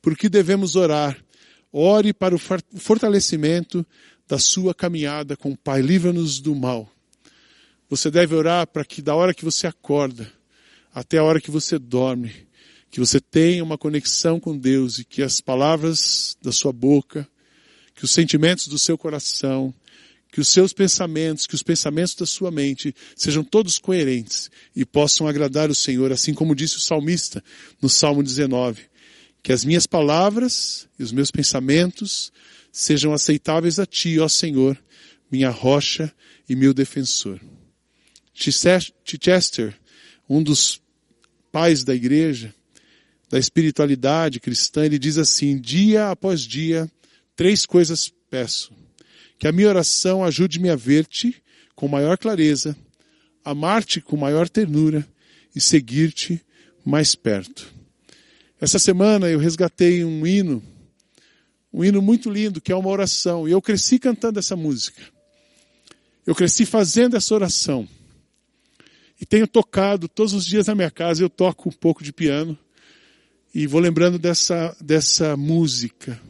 por 0.00 0.16
que 0.16 0.28
devemos 0.28 0.76
orar? 0.76 1.18
Ore 1.72 2.12
para 2.12 2.36
o 2.36 2.38
fortalecimento 2.38 3.84
da 4.28 4.38
sua 4.38 4.72
caminhada 4.72 5.36
com 5.36 5.50
o 5.50 5.56
Pai. 5.56 5.82
Livra-nos 5.82 6.38
do 6.38 6.54
mal. 6.54 6.88
Você 7.90 8.12
deve 8.12 8.32
orar 8.32 8.68
para 8.68 8.84
que 8.84 9.02
da 9.02 9.16
hora 9.16 9.34
que 9.34 9.44
você 9.44 9.66
acorda 9.66 10.32
até 10.94 11.18
a 11.18 11.24
hora 11.24 11.40
que 11.40 11.50
você 11.50 11.80
dorme, 11.80 12.32
que 12.92 13.00
você 13.00 13.20
tenha 13.20 13.64
uma 13.64 13.76
conexão 13.76 14.38
com 14.38 14.56
Deus 14.56 15.00
e 15.00 15.04
que 15.04 15.20
as 15.20 15.40
palavras 15.40 16.38
da 16.40 16.52
sua 16.52 16.72
boca, 16.72 17.26
que 17.92 18.04
os 18.04 18.12
sentimentos 18.12 18.68
do 18.68 18.78
seu 18.78 18.96
coração, 18.96 19.74
que 20.30 20.40
os 20.40 20.48
seus 20.48 20.72
pensamentos, 20.72 21.46
que 21.46 21.54
os 21.54 21.62
pensamentos 21.62 22.14
da 22.14 22.26
sua 22.26 22.50
mente 22.50 22.94
sejam 23.16 23.42
todos 23.42 23.78
coerentes 23.78 24.50
e 24.76 24.84
possam 24.84 25.26
agradar 25.26 25.70
o 25.70 25.74
Senhor, 25.74 26.12
assim 26.12 26.34
como 26.34 26.54
disse 26.54 26.76
o 26.76 26.80
salmista 26.80 27.42
no 27.80 27.88
Salmo 27.88 28.22
19. 28.22 28.82
Que 29.42 29.52
as 29.52 29.64
minhas 29.64 29.86
palavras 29.86 30.86
e 30.98 31.02
os 31.02 31.12
meus 31.12 31.30
pensamentos 31.30 32.30
sejam 32.70 33.12
aceitáveis 33.12 33.78
a 33.78 33.86
Ti, 33.86 34.18
ó 34.18 34.28
Senhor, 34.28 34.78
minha 35.30 35.50
rocha 35.50 36.12
e 36.48 36.54
meu 36.54 36.74
defensor. 36.74 37.40
Chichester, 38.34 39.74
um 40.28 40.42
dos 40.42 40.80
pais 41.50 41.82
da 41.82 41.94
igreja, 41.94 42.54
da 43.30 43.38
espiritualidade 43.38 44.40
cristã, 44.40 44.84
ele 44.84 44.98
diz 44.98 45.18
assim: 45.18 45.58
dia 45.58 46.10
após 46.10 46.42
dia, 46.42 46.90
três 47.34 47.66
coisas 47.66 48.12
peço. 48.30 48.72
Que 49.38 49.46
a 49.46 49.52
minha 49.52 49.68
oração 49.68 50.24
ajude-me 50.24 50.68
a 50.68 50.76
ver-te 50.76 51.42
com 51.74 51.86
maior 51.86 52.18
clareza, 52.18 52.76
amar-te 53.44 54.00
com 54.00 54.16
maior 54.16 54.48
ternura 54.48 55.06
e 55.54 55.60
seguir-te 55.60 56.44
mais 56.84 57.14
perto. 57.14 57.72
Essa 58.60 58.78
semana 58.78 59.28
eu 59.28 59.38
resgatei 59.38 60.04
um 60.04 60.26
hino, 60.26 60.62
um 61.72 61.84
hino 61.84 62.02
muito 62.02 62.28
lindo, 62.28 62.60
que 62.60 62.72
é 62.72 62.76
uma 62.76 62.88
oração, 62.88 63.48
e 63.48 63.52
eu 63.52 63.62
cresci 63.62 63.98
cantando 63.98 64.38
essa 64.38 64.56
música. 64.56 65.00
Eu 66.26 66.34
cresci 66.34 66.66
fazendo 66.66 67.16
essa 67.16 67.34
oração. 67.34 67.88
E 69.20 69.24
tenho 69.24 69.46
tocado 69.46 70.08
todos 70.08 70.32
os 70.32 70.44
dias 70.44 70.66
na 70.66 70.74
minha 70.74 70.90
casa, 70.90 71.22
eu 71.22 71.30
toco 71.30 71.68
um 71.68 71.72
pouco 71.72 72.02
de 72.02 72.12
piano 72.12 72.58
e 73.54 73.66
vou 73.66 73.80
lembrando 73.80 74.18
dessa, 74.18 74.76
dessa 74.80 75.36
música. 75.36 76.20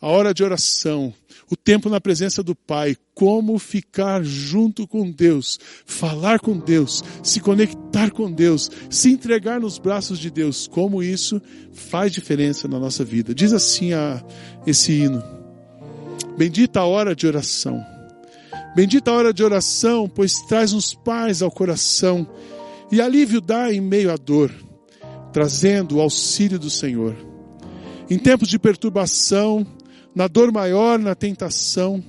A 0.00 0.08
hora 0.08 0.34
de 0.34 0.42
oração, 0.42 1.14
o 1.50 1.56
tempo 1.56 1.88
na 1.88 2.00
presença 2.00 2.42
do 2.42 2.54
Pai, 2.54 2.96
como 3.14 3.58
ficar 3.58 4.22
junto 4.22 4.86
com 4.86 5.10
Deus, 5.10 5.58
falar 5.84 6.38
com 6.38 6.56
Deus, 6.56 7.02
se 7.22 7.40
conectar 7.40 8.10
com 8.10 8.30
Deus, 8.30 8.70
se 8.88 9.10
entregar 9.10 9.60
nos 9.60 9.78
braços 9.78 10.18
de 10.18 10.30
Deus, 10.30 10.68
como 10.68 11.02
isso 11.02 11.40
faz 11.72 12.12
diferença 12.12 12.68
na 12.68 12.78
nossa 12.78 13.04
vida. 13.04 13.34
Diz 13.34 13.52
assim 13.52 13.92
a, 13.92 14.24
esse 14.66 14.92
hino: 14.92 15.22
Bendita 16.38 16.80
a 16.80 16.86
hora 16.86 17.14
de 17.14 17.26
oração. 17.26 17.84
Bendita 18.74 19.10
a 19.10 19.14
hora 19.14 19.34
de 19.34 19.42
oração, 19.42 20.08
pois 20.08 20.34
traz 20.42 20.72
uns 20.72 20.94
pais 20.94 21.42
ao 21.42 21.50
coração 21.50 22.26
e 22.92 23.00
alívio 23.00 23.40
dá 23.40 23.72
em 23.72 23.80
meio 23.80 24.12
à 24.12 24.16
dor 24.16 24.52
trazendo 25.32 25.96
o 25.96 26.00
auxílio 26.00 26.58
do 26.58 26.70
Senhor. 26.70 27.16
Em 28.08 28.18
tempos 28.18 28.48
de 28.48 28.58
perturbação, 28.58 29.66
na 30.14 30.26
dor 30.26 30.52
maior, 30.52 30.98
na 30.98 31.14
tentação, 31.14 32.02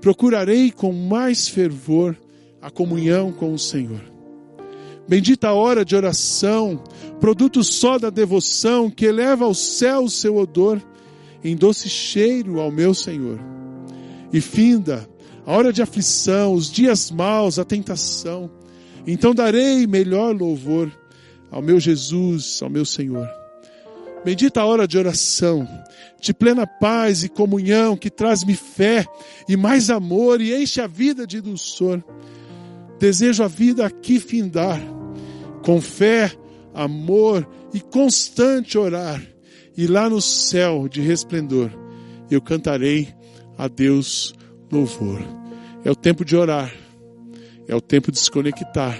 procurarei 0.00 0.70
com 0.70 0.92
mais 0.92 1.48
fervor 1.48 2.16
a 2.60 2.70
comunhão 2.70 3.32
com 3.32 3.52
o 3.52 3.58
Senhor. 3.58 4.00
Bendita 5.08 5.48
a 5.48 5.52
hora 5.52 5.84
de 5.84 5.96
oração, 5.96 6.82
produto 7.20 7.62
só 7.64 7.98
da 7.98 8.08
devoção 8.08 8.88
que 8.88 9.04
eleva 9.04 9.44
ao 9.44 9.54
céu 9.54 10.04
o 10.04 10.10
seu 10.10 10.36
odor, 10.36 10.80
em 11.42 11.56
doce 11.56 11.88
cheiro 11.88 12.60
ao 12.60 12.70
meu 12.70 12.94
Senhor. 12.94 13.38
E 14.32 14.40
finda 14.40 15.08
a 15.44 15.52
hora 15.52 15.72
de 15.72 15.82
aflição, 15.82 16.54
os 16.54 16.70
dias 16.70 17.10
maus, 17.10 17.58
a 17.58 17.64
tentação, 17.64 18.50
então 19.06 19.34
darei 19.34 19.86
melhor 19.86 20.34
louvor 20.34 20.90
ao 21.50 21.60
meu 21.60 21.80
Jesus, 21.80 22.60
ao 22.62 22.70
meu 22.70 22.84
Senhor. 22.84 23.41
Bendita 24.24 24.60
a 24.60 24.64
hora 24.64 24.86
de 24.86 24.96
oração, 24.96 25.66
de 26.20 26.32
plena 26.32 26.64
paz 26.64 27.24
e 27.24 27.28
comunhão, 27.28 27.96
que 27.96 28.08
traz-me 28.08 28.54
fé 28.54 29.04
e 29.48 29.56
mais 29.56 29.90
amor 29.90 30.40
e 30.40 30.54
enche 30.54 30.80
a 30.80 30.86
vida 30.86 31.26
de 31.26 31.40
dulçor. 31.40 32.02
Desejo 33.00 33.42
a 33.42 33.48
vida 33.48 33.84
aqui 33.84 34.20
findar, 34.20 34.80
com 35.64 35.80
fé, 35.80 36.30
amor 36.72 37.48
e 37.74 37.80
constante 37.80 38.78
orar, 38.78 39.20
e 39.76 39.88
lá 39.88 40.08
no 40.08 40.20
céu 40.20 40.88
de 40.88 41.00
resplendor 41.00 41.70
eu 42.30 42.40
cantarei 42.40 43.12
a 43.58 43.66
Deus 43.66 44.34
louvor. 44.70 45.20
É 45.84 45.90
o 45.90 45.96
tempo 45.96 46.24
de 46.24 46.36
orar, 46.36 46.72
é 47.66 47.74
o 47.74 47.80
tempo 47.80 48.12
de 48.12 48.20
se 48.20 48.30
conectar, 48.30 48.96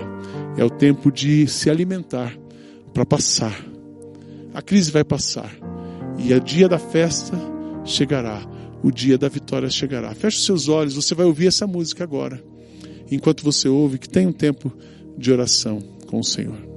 é 0.56 0.64
o 0.64 0.70
tempo 0.70 1.12
de 1.12 1.46
se 1.46 1.70
alimentar 1.70 2.36
para 2.92 3.06
passar. 3.06 3.71
A 4.54 4.62
crise 4.62 4.90
vai 4.90 5.04
passar. 5.04 5.50
E 6.18 6.32
o 6.32 6.40
dia 6.40 6.68
da 6.68 6.78
festa 6.78 7.36
chegará. 7.84 8.42
O 8.82 8.90
dia 8.90 9.16
da 9.16 9.28
vitória 9.28 9.70
chegará. 9.70 10.14
Feche 10.14 10.38
os 10.38 10.44
seus 10.44 10.68
olhos, 10.68 10.94
você 10.94 11.14
vai 11.14 11.26
ouvir 11.26 11.46
essa 11.46 11.66
música 11.66 12.02
agora. 12.04 12.42
Enquanto 13.10 13.44
você 13.44 13.68
ouve, 13.68 13.98
que 13.98 14.08
tem 14.08 14.26
um 14.26 14.32
tempo 14.32 14.72
de 15.16 15.30
oração 15.30 15.80
com 16.06 16.18
o 16.18 16.24
Senhor. 16.24 16.71